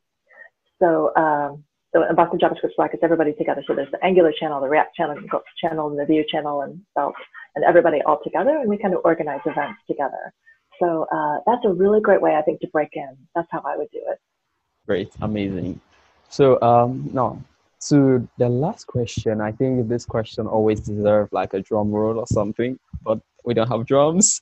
So, 0.78 1.14
um, 1.16 1.64
so 1.94 2.08
in 2.08 2.16
Boston 2.16 2.40
JavaScript 2.40 2.76
Slack, 2.76 2.92
it's 2.94 3.04
everybody 3.04 3.34
together. 3.34 3.64
So 3.66 3.74
there's 3.74 3.92
the 3.92 4.04
Angular 4.04 4.32
channel, 4.40 4.62
the 4.62 4.68
React 4.68 4.96
channel, 4.96 5.16
the 5.16 5.28
Gulp 5.28 5.44
channel, 5.62 5.90
the 5.96 6.06
Vue 6.06 6.24
channel, 6.30 6.62
and 6.62 6.80
Svelte, 6.94 7.16
and 7.56 7.66
everybody 7.66 8.02
all 8.06 8.20
together, 8.24 8.58
and 8.58 8.70
we 8.70 8.78
kind 8.78 8.94
of 8.94 9.02
organize 9.04 9.42
events 9.46 9.80
together. 9.88 10.34
So 10.80 11.08
uh, 11.12 11.40
that's 11.46 11.66
a 11.66 11.74
really 11.74 12.00
great 12.00 12.22
way, 12.22 12.36
I 12.36 12.42
think, 12.42 12.62
to 12.62 12.68
break 12.68 12.90
in. 12.94 13.18
That's 13.36 13.48
how 13.52 13.62
I 13.66 13.76
would 13.76 13.90
do 13.92 14.02
it. 14.08 14.20
Great, 14.86 15.12
amazing. 15.22 15.82
So 16.30 16.62
um, 16.62 17.10
now 17.12 17.42
to 17.88 18.28
the 18.38 18.50
last 18.50 18.88
question, 18.88 19.42
I 19.42 19.52
think 19.52 19.88
this 19.88 20.06
question 20.06 20.48
always 20.48 20.82
deserves 20.82 21.32
like 21.32 21.54
a 21.54 21.62
drum 21.62 21.92
roll 21.92 22.20
or 22.20 22.28
something, 22.28 22.78
but 23.04 23.20
we 23.46 23.54
don't 23.54 23.68
have 23.68 23.86
drums. 23.86 24.40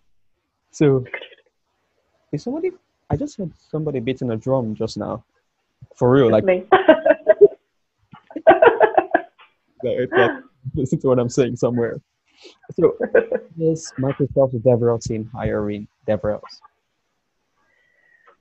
so 0.70 1.04
is 2.32 2.42
somebody? 2.42 2.72
I 3.10 3.16
just 3.16 3.36
heard 3.36 3.52
somebody 3.70 4.00
beating 4.00 4.30
a 4.30 4.36
drum 4.36 4.74
just 4.74 4.96
now. 4.96 5.24
For 5.94 6.10
real, 6.10 6.30
like. 6.30 6.44
listen 10.74 10.98
to 11.00 11.08
what 11.08 11.18
I'm 11.18 11.28
saying 11.28 11.56
somewhere. 11.56 12.00
So, 12.72 12.96
is 13.58 13.92
Microsoft 13.98 14.54
DevRel 14.62 15.02
team 15.02 15.30
hiring 15.32 15.88
DevRels? 16.08 16.42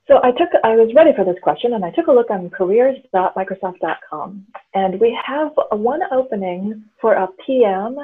So 0.08 0.20
I 0.22 0.32
took, 0.32 0.50
I 0.66 0.76
was 0.76 0.94
ready 0.94 1.12
for 1.16 1.24
this 1.24 1.38
question, 1.42 1.74
and 1.74 1.86
I 1.86 1.92
took 1.92 2.08
a 2.08 2.12
look 2.12 2.30
on 2.30 2.50
careers.microsoft.com, 2.50 4.46
and 4.74 5.00
we 5.00 5.18
have 5.26 5.52
one 5.72 6.02
opening 6.12 6.84
for 7.00 7.14
a 7.14 7.28
PM. 7.46 7.98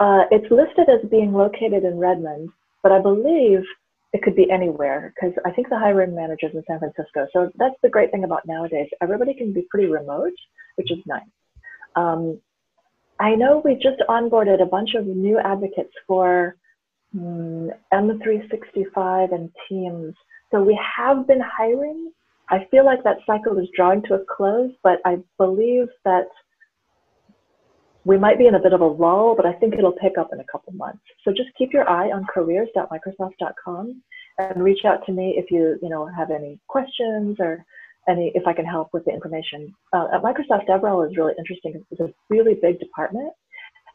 Uh, 0.00 0.24
it's 0.32 0.50
listed 0.50 0.88
as 0.88 1.08
being 1.08 1.32
located 1.32 1.84
in 1.84 1.98
Redmond, 1.98 2.50
but 2.82 2.90
I 2.90 3.00
believe 3.00 3.62
it 4.12 4.22
could 4.22 4.34
be 4.34 4.50
anywhere 4.50 5.12
because 5.14 5.36
I 5.44 5.52
think 5.52 5.68
the 5.68 5.78
hiring 5.78 6.14
managers 6.14 6.52
in 6.54 6.62
San 6.66 6.78
Francisco. 6.80 7.26
So 7.32 7.50
that's 7.56 7.76
the 7.82 7.88
great 7.88 8.10
thing 8.10 8.24
about 8.24 8.46
nowadays. 8.46 8.88
Everybody 9.00 9.34
can 9.34 9.52
be 9.52 9.66
pretty 9.70 9.86
remote, 9.86 10.34
which 10.76 10.90
is 10.90 10.98
nice. 11.06 11.22
Um, 11.94 12.40
I 13.20 13.34
know 13.34 13.62
we 13.64 13.74
just 13.74 14.00
onboarded 14.08 14.62
a 14.62 14.66
bunch 14.66 14.94
of 14.94 15.06
new 15.06 15.38
advocates 15.38 15.92
for 16.06 16.56
um, 17.14 17.70
M365 17.92 19.34
and 19.34 19.50
Teams. 19.68 20.14
So 20.50 20.62
we 20.62 20.78
have 20.96 21.26
been 21.26 21.40
hiring. 21.40 22.10
I 22.48 22.66
feel 22.70 22.84
like 22.84 23.04
that 23.04 23.18
cycle 23.26 23.58
is 23.58 23.68
drawing 23.76 24.02
to 24.04 24.14
a 24.14 24.24
close, 24.24 24.72
but 24.82 24.98
I 25.04 25.18
believe 25.38 25.86
that 26.04 26.26
we 28.04 28.16
might 28.18 28.38
be 28.38 28.46
in 28.46 28.54
a 28.54 28.58
bit 28.58 28.72
of 28.72 28.80
a 28.80 28.86
lull, 28.86 29.34
but 29.36 29.46
I 29.46 29.52
think 29.54 29.74
it'll 29.74 29.92
pick 29.92 30.16
up 30.18 30.30
in 30.32 30.40
a 30.40 30.44
couple 30.44 30.72
months. 30.72 31.02
So 31.24 31.32
just 31.32 31.50
keep 31.56 31.72
your 31.72 31.88
eye 31.88 32.10
on 32.10 32.26
careers.microsoft.com 32.32 34.02
and 34.38 34.62
reach 34.62 34.84
out 34.84 35.04
to 35.06 35.12
me 35.12 35.34
if 35.36 35.50
you, 35.50 35.78
you 35.82 35.88
know, 35.90 36.06
have 36.06 36.30
any 36.30 36.58
questions 36.66 37.36
or 37.40 37.64
any, 38.08 38.32
if 38.34 38.46
I 38.46 38.54
can 38.54 38.64
help 38.64 38.88
with 38.92 39.04
the 39.04 39.12
information. 39.12 39.74
Uh, 39.92 40.08
at 40.14 40.22
Microsoft, 40.22 40.66
DevRel 40.66 41.08
is 41.08 41.16
really 41.16 41.34
interesting. 41.38 41.84
It's 41.90 42.00
a 42.00 42.12
really 42.30 42.54
big 42.54 42.80
department 42.80 43.32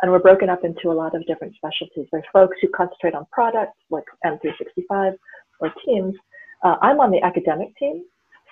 and 0.02 0.12
we're 0.12 0.20
broken 0.20 0.50
up 0.50 0.64
into 0.64 0.92
a 0.92 0.94
lot 0.94 1.16
of 1.16 1.26
different 1.26 1.56
specialties. 1.56 2.08
There's 2.12 2.24
folks 2.32 2.58
who 2.62 2.68
concentrate 2.70 3.16
on 3.16 3.26
products 3.32 3.78
like 3.90 4.04
M365 4.26 5.16
or 5.60 5.74
Teams. 5.86 6.16
Uh, 6.64 6.76
I'm 6.82 7.00
on 7.00 7.12
the 7.12 7.22
academic 7.24 7.76
team. 7.78 8.04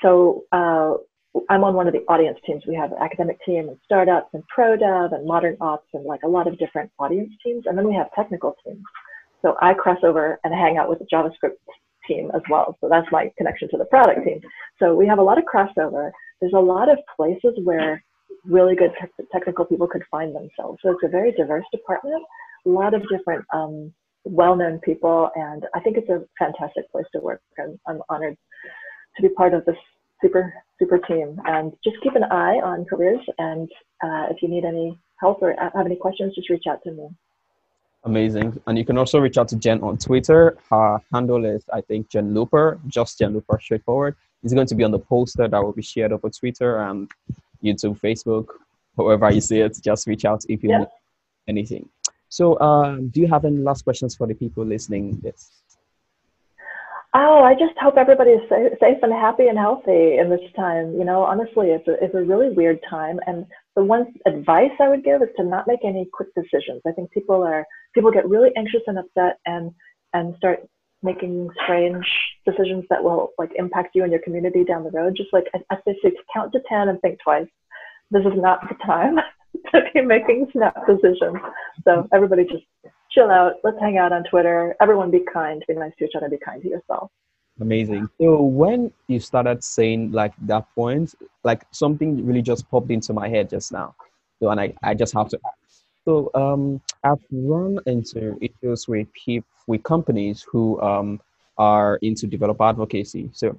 So 0.01 0.43
uh, 0.51 0.95
I'm 1.49 1.63
on 1.63 1.73
one 1.73 1.87
of 1.87 1.93
the 1.93 2.05
audience 2.07 2.37
teams. 2.45 2.63
We 2.67 2.75
have 2.75 2.91
an 2.91 2.99
academic 3.01 3.37
team 3.45 3.67
and 3.67 3.77
startups 3.83 4.29
and 4.33 4.43
pro 4.47 4.75
dev 4.75 5.13
and 5.13 5.25
modern 5.25 5.57
ops 5.61 5.87
and 5.93 6.05
like 6.05 6.21
a 6.23 6.27
lot 6.27 6.47
of 6.47 6.59
different 6.59 6.91
audience 6.99 7.31
teams. 7.43 7.63
And 7.65 7.77
then 7.77 7.87
we 7.87 7.95
have 7.95 8.07
technical 8.15 8.55
teams. 8.65 8.83
So 9.41 9.55
I 9.61 9.73
cross 9.73 9.97
over 10.03 10.39
and 10.43 10.53
hang 10.53 10.77
out 10.77 10.89
with 10.89 10.99
the 10.99 11.05
JavaScript 11.05 11.57
team 12.07 12.31
as 12.35 12.41
well. 12.49 12.77
So 12.81 12.87
that's 12.89 13.07
my 13.11 13.31
connection 13.37 13.67
to 13.71 13.77
the 13.77 13.85
product 13.85 14.25
team. 14.25 14.41
So 14.79 14.95
we 14.95 15.07
have 15.07 15.19
a 15.19 15.23
lot 15.23 15.37
of 15.37 15.45
crossover. 15.45 16.11
There's 16.39 16.53
a 16.53 16.59
lot 16.59 16.89
of 16.89 16.97
places 17.15 17.57
where 17.63 18.03
really 18.45 18.75
good 18.75 18.91
te- 18.99 19.23
technical 19.31 19.65
people 19.65 19.87
could 19.87 20.03
find 20.11 20.35
themselves. 20.35 20.79
So 20.81 20.91
it's 20.91 21.03
a 21.03 21.07
very 21.07 21.31
diverse 21.31 21.65
department, 21.71 22.23
a 22.65 22.69
lot 22.69 22.93
of 22.93 23.01
different 23.09 23.45
um, 23.53 23.93
well-known 24.25 24.79
people, 24.79 25.29
and 25.35 25.65
I 25.73 25.79
think 25.79 25.97
it's 25.97 26.09
a 26.09 26.23
fantastic 26.39 26.89
place 26.91 27.05
to 27.13 27.19
work. 27.19 27.41
I'm 27.87 28.01
honored 28.09 28.37
to 29.15 29.21
be 29.21 29.29
part 29.29 29.53
of 29.53 29.65
this 29.65 29.75
super 30.23 30.53
super 30.79 30.97
team. 30.97 31.39
And 31.45 31.73
just 31.83 31.97
keep 32.01 32.15
an 32.15 32.23
eye 32.23 32.59
on 32.63 32.85
careers. 32.85 33.21
And 33.37 33.69
uh, 34.03 34.27
if 34.31 34.41
you 34.41 34.49
need 34.49 34.65
any 34.65 34.97
help 35.19 35.41
or 35.41 35.55
have 35.59 35.85
any 35.85 35.95
questions, 35.95 36.33
just 36.35 36.49
reach 36.49 36.63
out 36.67 36.81
to 36.83 36.91
me. 36.91 37.07
Amazing. 38.05 38.59
And 38.67 38.77
you 38.77 38.83
can 38.83 38.97
also 38.97 39.19
reach 39.19 39.37
out 39.37 39.47
to 39.49 39.55
Jen 39.55 39.81
on 39.81 39.97
Twitter. 39.97 40.57
Her 40.69 40.99
handle 41.13 41.45
is, 41.45 41.63
I 41.71 41.81
think, 41.81 42.09
Jen 42.09 42.33
Looper, 42.33 42.79
just 42.87 43.17
Jen 43.19 43.33
Looper, 43.33 43.59
straightforward. 43.61 44.15
It's 44.43 44.53
going 44.53 44.67
to 44.67 44.75
be 44.75 44.83
on 44.83 44.91
the 44.91 44.99
poster 44.99 45.47
that 45.47 45.63
will 45.63 45.71
be 45.71 45.81
shared 45.81 46.11
over 46.11 46.29
Twitter 46.29 46.79
and 46.81 47.09
YouTube, 47.63 47.97
Facebook, 48.01 48.47
however 48.97 49.31
you 49.31 49.39
see 49.39 49.61
it. 49.61 49.79
Just 49.81 50.05
reach 50.05 50.25
out 50.25 50.43
if 50.49 50.63
you 50.63 50.71
yeah. 50.71 50.79
need 50.79 50.87
anything. 51.47 51.87
So, 52.27 52.59
um, 52.59 53.07
do 53.07 53.21
you 53.21 53.27
have 53.27 53.45
any 53.45 53.57
last 53.57 53.83
questions 53.83 54.15
for 54.15 54.27
the 54.27 54.33
people 54.33 54.65
listening 54.65 55.19
this? 55.21 55.62
Oh, 57.15 57.43
I 57.43 57.53
just 57.53 57.77
hope 57.79 57.95
everybody 57.95 58.31
is 58.31 58.41
safe 58.49 58.97
and 59.03 59.13
happy 59.13 59.45
and 59.45 59.57
healthy 59.57 60.17
in 60.17 60.31
this 60.31 60.51
time. 60.55 60.97
You 60.97 61.05
know, 61.05 61.21
honestly, 61.21 61.67
it's 61.67 61.87
a, 61.87 62.03
it's 62.03 62.15
a 62.15 62.23
really 62.23 62.49
weird 62.49 62.79
time. 62.89 63.19
And 63.27 63.45
the 63.75 63.83
one 63.83 64.15
advice 64.25 64.71
I 64.79 64.89
would 64.89 65.03
give 65.03 65.21
is 65.21 65.29
to 65.37 65.43
not 65.43 65.67
make 65.67 65.81
any 65.85 66.09
quick 66.11 66.29
decisions. 66.33 66.81
I 66.87 66.91
think 66.91 67.11
people 67.11 67.43
are 67.43 67.65
people 67.93 68.11
get 68.11 68.27
really 68.27 68.49
anxious 68.57 68.81
and 68.87 68.97
upset 68.97 69.37
and 69.45 69.71
and 70.13 70.35
start 70.37 70.67
making 71.03 71.49
strange 71.63 72.05
decisions 72.47 72.85
that 72.89 73.03
will 73.03 73.33
like 73.37 73.51
impact 73.57 73.93
you 73.93 74.01
and 74.01 74.11
your 74.11 74.21
community 74.21 74.63
down 74.63 74.83
the 74.83 74.89
road. 74.89 75.15
Just 75.15 75.33
like 75.33 75.45
I, 75.53 75.77
say, 75.85 76.13
count 76.33 76.51
to 76.53 76.61
ten 76.67 76.89
and 76.89 76.99
think 77.01 77.19
twice. 77.23 77.47
This 78.09 78.25
is 78.25 78.33
not 78.37 78.67
the 78.67 78.75
time. 78.83 79.17
to 79.71 79.81
be 79.93 80.01
making 80.01 80.47
snap 80.51 80.75
decisions. 80.87 81.37
So 81.85 82.07
everybody 82.11 82.43
just 82.43 82.65
chill 83.13 83.29
out. 83.29 83.53
Let's 83.63 83.79
hang 83.79 83.97
out 83.97 84.11
on 84.11 84.23
Twitter. 84.23 84.75
Everyone 84.81 85.11
be 85.11 85.21
kind. 85.31 85.63
Be 85.67 85.75
nice 85.75 85.93
to 85.99 86.05
each 86.05 86.15
other. 86.15 86.29
Be 86.29 86.37
kind 86.37 86.61
to 86.61 86.69
yourself. 86.69 87.11
Amazing. 87.61 88.09
So 88.19 88.41
when 88.41 88.91
you 89.07 89.19
started 89.19 89.63
saying 89.63 90.11
like 90.11 90.33
that 90.47 90.65
point, 90.73 91.13
like 91.43 91.65
something 91.71 92.25
really 92.25 92.41
just 92.41 92.69
popped 92.69 92.89
into 92.89 93.13
my 93.13 93.29
head 93.29 93.49
just 93.49 93.71
now. 93.71 93.95
So 94.41 94.49
and 94.49 94.59
I, 94.59 94.73
I 94.81 94.95
just 94.95 95.13
have 95.13 95.29
to 95.29 95.39
ask. 95.45 95.83
So 96.05 96.31
um, 96.33 96.81
I've 97.03 97.23
run 97.31 97.79
into 97.85 98.37
issues 98.41 98.87
with 98.87 99.07
people 99.13 99.47
with 99.67 99.83
companies 99.83 100.45
who 100.51 100.81
um, 100.81 101.21
are 101.57 101.97
into 102.01 102.27
developer 102.27 102.63
advocacy. 102.63 103.29
So 103.33 103.57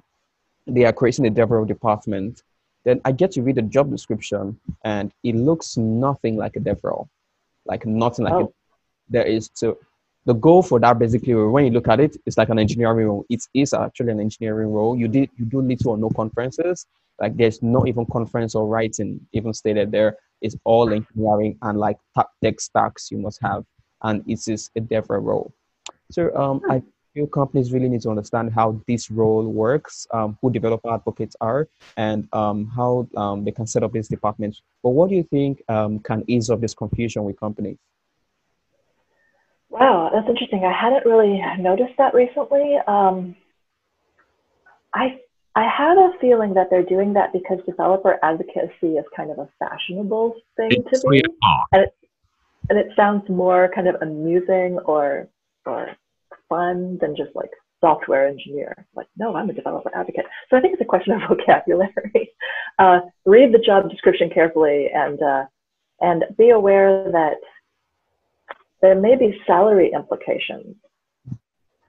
they 0.67 0.85
are 0.85 0.93
creating 0.93 1.25
a 1.25 1.31
DevRel 1.31 1.67
department. 1.67 2.43
Then 2.83 3.01
I 3.05 3.11
get 3.11 3.31
to 3.31 3.41
read 3.41 3.55
the 3.55 3.63
job 3.63 3.89
description 3.89 4.59
and 4.83 5.11
it 5.23 5.35
looks 5.35 5.77
nothing 5.77 6.35
like 6.35 6.55
a 6.55 6.59
DevRel, 6.59 7.07
like 7.65 7.85
nothing 7.85 8.25
like 8.25 8.33
oh. 8.33 8.53
There 9.09 9.25
is 9.25 9.49
so 9.53 9.77
the 10.25 10.33
goal 10.33 10.63
for 10.63 10.79
that 10.79 10.97
basically 10.97 11.35
when 11.35 11.65
you 11.65 11.71
look 11.71 11.87
at 11.87 11.99
it 11.99 12.17
it's 12.25 12.37
like 12.37 12.49
an 12.49 12.59
engineering 12.59 13.07
role. 13.07 13.25
It 13.29 13.43
is 13.53 13.73
actually 13.73 14.11
an 14.11 14.19
engineering 14.19 14.71
role. 14.71 14.97
You 14.97 15.07
did 15.07 15.29
you 15.37 15.45
do 15.45 15.61
little 15.61 15.91
or 15.91 15.97
no 15.97 16.09
conferences. 16.09 16.85
Like 17.19 17.37
there's 17.37 17.61
not 17.61 17.87
even 17.87 18.05
conference 18.05 18.55
or 18.55 18.67
writing 18.67 19.19
even 19.33 19.53
stated 19.53 19.91
there. 19.91 20.17
It's 20.41 20.55
all 20.63 20.91
engineering 20.91 21.57
and 21.61 21.79
like 21.79 21.97
tech 22.43 22.59
stacks 22.59 23.09
you 23.11 23.17
must 23.17 23.39
have. 23.41 23.63
And 24.01 24.23
it 24.27 24.47
is 24.47 24.69
a 24.75 24.81
different 24.81 25.23
role. 25.23 25.53
So 26.11 26.35
um, 26.35 26.61
i 26.69 26.81
feel 27.15 27.25
companies 27.25 27.71
really 27.71 27.87
need 27.87 28.01
to 28.01 28.09
understand 28.09 28.53
how 28.53 28.79
this 28.87 29.09
role 29.09 29.47
works 29.47 30.05
um, 30.13 30.37
who 30.41 30.51
developer 30.51 30.93
advocates 30.93 31.35
are 31.39 31.67
and 31.97 32.27
um, 32.33 32.67
how 32.75 33.07
um, 33.15 33.43
they 33.45 33.51
can 33.51 33.65
set 33.65 33.83
up 33.83 33.93
these 33.93 34.09
departments 34.09 34.61
but 34.83 34.89
what 34.89 35.09
do 35.09 35.15
you 35.15 35.23
think 35.23 35.63
um, 35.69 35.97
can 35.99 36.23
ease 36.27 36.49
up 36.49 36.59
this 36.59 36.73
confusion 36.73 37.23
with 37.23 37.39
companies 37.39 37.77
Wow, 39.79 40.09
that's 40.13 40.29
interesting. 40.29 40.63
I 40.63 40.71
hadn't 40.71 41.05
really 41.05 41.41
noticed 41.59 41.97
that 41.97 42.13
recently. 42.13 42.77
Um, 42.87 43.35
I 44.93 45.19
I 45.53 45.67
had 45.67 45.97
a 45.97 46.11
feeling 46.21 46.53
that 46.53 46.67
they're 46.69 46.83
doing 46.83 47.13
that 47.13 47.33
because 47.33 47.59
developer 47.65 48.17
advocacy 48.23 48.95
is 48.97 49.05
kind 49.15 49.31
of 49.31 49.39
a 49.39 49.49
fashionable 49.59 50.35
thing 50.55 50.69
it's 50.71 51.01
to 51.01 51.09
be, 51.09 51.21
and 51.73 51.83
it, 51.83 51.95
and 52.69 52.79
it 52.79 52.87
sounds 52.95 53.27
more 53.27 53.69
kind 53.75 53.89
of 53.89 53.95
amusing 54.01 54.79
or 54.85 55.27
or 55.65 55.89
fun 56.47 56.97
than 57.01 57.13
just 57.15 57.35
like 57.35 57.51
software 57.81 58.27
engineer. 58.29 58.87
Like, 58.95 59.07
no, 59.17 59.35
I'm 59.35 59.49
a 59.49 59.53
developer 59.53 59.91
advocate. 59.93 60.25
So 60.49 60.55
I 60.55 60.61
think 60.61 60.73
it's 60.73 60.81
a 60.81 60.85
question 60.85 61.13
of 61.13 61.21
vocabulary. 61.29 62.31
Uh, 62.79 63.01
read 63.25 63.53
the 63.53 63.59
job 63.59 63.89
description 63.89 64.29
carefully 64.33 64.87
and 64.93 65.21
uh, 65.21 65.43
and 65.99 66.23
be 66.37 66.51
aware 66.51 67.11
that 67.11 67.35
there 68.81 68.95
may 68.95 69.15
be 69.15 69.39
salary 69.47 69.91
implications 69.93 70.75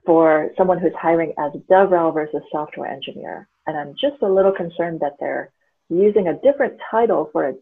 for 0.05 0.51
someone 0.57 0.79
who's 0.79 0.93
hiring 0.99 1.33
as 1.37 1.51
DevRel 1.69 2.13
versus 2.13 2.41
software 2.51 2.89
engineer. 2.89 3.47
And 3.67 3.77
I'm 3.77 3.93
just 3.99 4.21
a 4.21 4.27
little 4.27 4.53
concerned 4.53 5.01
that 5.01 5.17
they're 5.19 5.51
using 5.89 6.29
a 6.29 6.39
different 6.39 6.79
title 6.89 7.29
for, 7.33 7.49
a, 7.49 7.53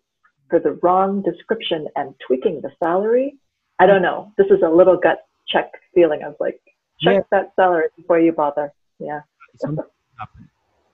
for 0.49 0.59
the 0.59 0.79
wrong 0.83 1.23
description 1.23 1.87
and 1.95 2.13
tweaking 2.25 2.61
the 2.61 2.69
salary. 2.83 3.35
I 3.79 3.87
don't 3.87 4.03
know. 4.03 4.31
This 4.37 4.47
is 4.47 4.61
a 4.63 4.69
little 4.69 4.95
gut 4.95 5.25
check 5.47 5.71
feeling 5.95 6.21
of 6.23 6.35
like, 6.39 6.59
check 7.01 7.15
yeah. 7.15 7.21
that 7.31 7.51
salary 7.55 7.85
before 7.97 8.19
you 8.19 8.31
bother. 8.31 8.71
Yeah. 8.99 9.21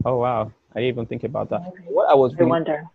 oh, 0.06 0.16
wow. 0.18 0.52
I 0.74 0.80
didn't 0.80 0.96
even 0.96 1.06
think 1.06 1.26
about 1.26 1.50
that. 1.50 1.62
What 1.86 2.10
I 2.10 2.16
was 2.16 2.34
I 2.40 2.44
wonder. 2.44 2.86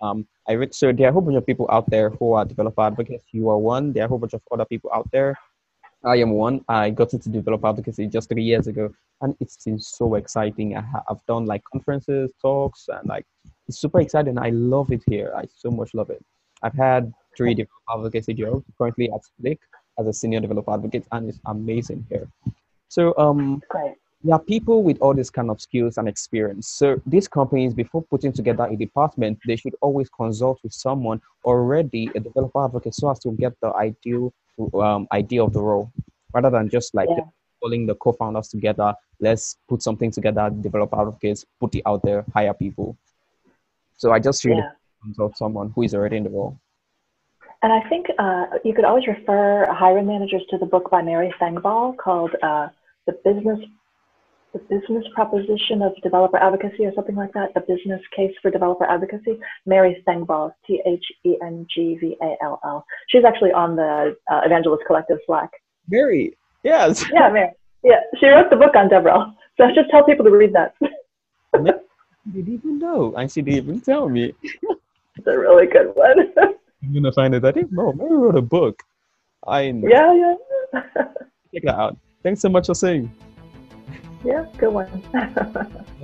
Um, 0.00 0.26
I 0.48 0.52
read, 0.54 0.74
so 0.74 0.92
there 0.92 1.06
are 1.06 1.10
a 1.10 1.12
whole 1.12 1.22
bunch 1.22 1.36
of 1.36 1.46
people 1.46 1.66
out 1.70 1.88
there 1.90 2.10
who 2.10 2.32
are 2.32 2.44
developer 2.44 2.82
advocates. 2.82 3.24
You 3.32 3.48
are 3.50 3.58
one. 3.58 3.92
There 3.92 4.02
are 4.02 4.06
a 4.06 4.08
whole 4.08 4.18
bunch 4.18 4.34
of 4.34 4.42
other 4.50 4.64
people 4.64 4.90
out 4.94 5.08
there. 5.12 5.36
I 6.04 6.16
am 6.16 6.30
one. 6.30 6.64
I 6.68 6.90
got 6.90 7.12
into 7.12 7.28
developer 7.28 7.66
advocacy 7.66 8.06
just 8.06 8.28
three 8.30 8.42
years 8.42 8.66
ago, 8.66 8.92
and 9.20 9.36
it's 9.40 9.62
been 9.64 9.78
so 9.78 10.14
exciting. 10.14 10.76
I 10.76 10.80
have 11.08 11.20
done 11.28 11.44
like 11.44 11.62
conferences, 11.70 12.32
talks, 12.40 12.88
and 12.88 13.06
like 13.06 13.26
it's 13.68 13.78
super 13.78 14.00
exciting. 14.00 14.38
I 14.38 14.50
love 14.50 14.90
it 14.92 15.02
here. 15.06 15.32
I 15.36 15.44
so 15.54 15.70
much 15.70 15.92
love 15.92 16.08
it. 16.10 16.24
I've 16.62 16.74
had 16.74 17.12
three 17.36 17.54
developer 17.54 17.70
advocacy 17.92 18.34
jobs 18.34 18.64
currently 18.78 19.10
at 19.12 19.20
Slick 19.24 19.60
as 19.98 20.06
a 20.06 20.12
senior 20.12 20.40
developer 20.40 20.72
advocate, 20.72 21.04
and 21.12 21.28
it's 21.28 21.40
amazing 21.46 22.06
here. 22.08 22.28
So 22.88 23.14
um, 23.18 23.62
Great 23.68 23.94
there 24.22 24.34
are 24.34 24.40
people 24.40 24.82
with 24.82 24.98
all 25.00 25.14
these 25.14 25.30
kind 25.30 25.50
of 25.50 25.60
skills 25.60 25.96
and 25.96 26.06
experience. 26.06 26.68
So 26.68 27.00
these 27.06 27.26
companies, 27.26 27.72
before 27.72 28.02
putting 28.02 28.32
together 28.32 28.64
a 28.64 28.76
department, 28.76 29.38
they 29.46 29.56
should 29.56 29.74
always 29.80 30.10
consult 30.10 30.60
with 30.62 30.74
someone 30.74 31.22
already 31.44 32.10
a 32.14 32.20
developer 32.20 32.64
advocate 32.64 32.94
so 32.94 33.10
as 33.10 33.18
to 33.20 33.32
get 33.32 33.54
the 33.62 33.72
ideal 33.74 34.32
um, 34.74 35.08
idea 35.12 35.42
of 35.42 35.52
the 35.54 35.60
role, 35.60 35.90
rather 36.34 36.50
than 36.50 36.68
just 36.68 36.94
like 36.94 37.08
yeah. 37.08 37.24
pulling 37.62 37.86
the 37.86 37.94
co-founders 37.94 38.48
together. 38.48 38.94
Let's 39.20 39.56
put 39.68 39.82
something 39.82 40.10
together, 40.10 40.50
developer 40.50 41.00
advocates, 41.00 41.46
put 41.58 41.74
it 41.74 41.82
out 41.86 42.02
there, 42.02 42.24
hire 42.34 42.52
people. 42.52 42.98
So 43.96 44.12
I 44.12 44.18
just 44.18 44.44
really 44.44 44.58
yeah. 44.58 44.72
consult 45.02 45.38
someone 45.38 45.72
who 45.74 45.82
is 45.82 45.94
already 45.94 46.18
in 46.18 46.24
the 46.24 46.30
role. 46.30 46.58
And 47.62 47.72
I 47.72 47.86
think 47.88 48.06
uh, 48.18 48.46
you 48.64 48.74
could 48.74 48.84
always 48.84 49.06
refer 49.06 49.66
hiring 49.72 50.06
managers 50.06 50.42
to 50.50 50.58
the 50.58 50.66
book 50.66 50.90
by 50.90 51.02
Mary 51.02 51.32
Thengvall 51.40 51.96
called 51.96 52.34
uh, 52.42 52.68
The 53.06 53.12
Business 53.24 53.60
the 54.52 54.58
business 54.58 55.04
proposition 55.14 55.82
of 55.82 55.92
developer 56.02 56.36
advocacy 56.36 56.84
or 56.84 56.92
something 56.94 57.14
like 57.14 57.32
that, 57.34 57.54
the 57.54 57.60
business 57.60 58.00
case 58.14 58.32
for 58.42 58.50
developer 58.50 58.84
advocacy. 58.84 59.38
Mary 59.66 60.02
Thengvall, 60.06 60.52
T 60.66 60.82
H 60.86 61.04
E 61.24 61.36
N 61.42 61.66
G 61.72 61.96
V 62.00 62.16
A 62.22 62.36
L 62.42 62.60
L. 62.64 62.84
She's 63.08 63.24
actually 63.24 63.52
on 63.52 63.76
the 63.76 64.16
uh, 64.30 64.40
Evangelist 64.44 64.82
Collective 64.86 65.18
Slack. 65.26 65.50
Mary, 65.88 66.36
yes. 66.64 67.04
Yeah, 67.12 67.30
Mary. 67.30 67.50
Yeah, 67.82 68.00
she 68.18 68.26
wrote 68.26 68.50
the 68.50 68.56
book 68.56 68.74
on 68.76 68.88
DevRel. 68.88 69.34
So 69.56 69.64
I 69.64 69.74
just 69.74 69.90
tell 69.90 70.04
people 70.04 70.24
to 70.24 70.30
read 70.30 70.52
that. 70.54 70.74
I 71.54 71.58
didn't 72.32 72.52
even 72.52 72.78
know. 72.78 73.14
I 73.16 73.26
she 73.26 73.42
didn't 73.42 73.64
even 73.64 73.80
tell 73.80 74.08
me. 74.08 74.34
it's 74.42 75.26
a 75.26 75.38
really 75.38 75.66
good 75.66 75.94
one. 75.94 76.32
I'm 76.82 76.92
gonna 76.92 77.12
find 77.12 77.34
it. 77.34 77.44
I 77.44 77.52
didn't 77.52 77.72
know. 77.72 77.92
Mary 77.92 78.12
wrote 78.12 78.36
a 78.36 78.42
book. 78.42 78.82
I 79.46 79.70
know. 79.70 79.88
Yeah, 79.88 80.14
yeah. 80.14 80.82
Check 81.54 81.62
that 81.64 81.74
out. 81.74 81.96
Thanks 82.22 82.40
so 82.40 82.48
much 82.48 82.66
for 82.66 82.74
saying. 82.74 83.10
Yeah, 84.24 84.44
good 84.58 84.72
one. 84.72 84.88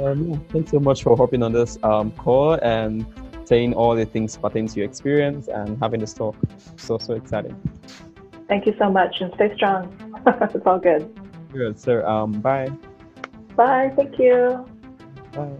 um, 0.00 0.30
yeah, 0.30 0.38
thanks 0.50 0.70
so 0.70 0.80
much 0.80 1.02
for 1.02 1.16
hopping 1.16 1.42
on 1.42 1.52
this 1.52 1.78
um, 1.82 2.10
call 2.12 2.54
and 2.54 3.06
saying 3.44 3.74
all 3.74 3.94
the 3.94 4.04
things 4.04 4.36
pertaining 4.36 4.68
to 4.68 4.80
your 4.80 4.88
experience 4.88 5.48
and 5.48 5.78
having 5.80 6.00
this 6.00 6.14
talk. 6.14 6.36
So, 6.76 6.98
so 6.98 7.14
exciting. 7.14 7.56
Thank 8.48 8.66
you 8.66 8.74
so 8.78 8.90
much 8.90 9.16
and 9.20 9.32
stay 9.34 9.54
strong. 9.54 9.94
it's 10.26 10.66
all 10.66 10.78
good. 10.78 11.12
Good. 11.52 11.78
So, 11.78 12.06
um, 12.06 12.40
bye. 12.40 12.70
Bye. 13.54 13.92
Thank 13.96 14.18
you. 14.18 14.66
Bye. 15.32 15.56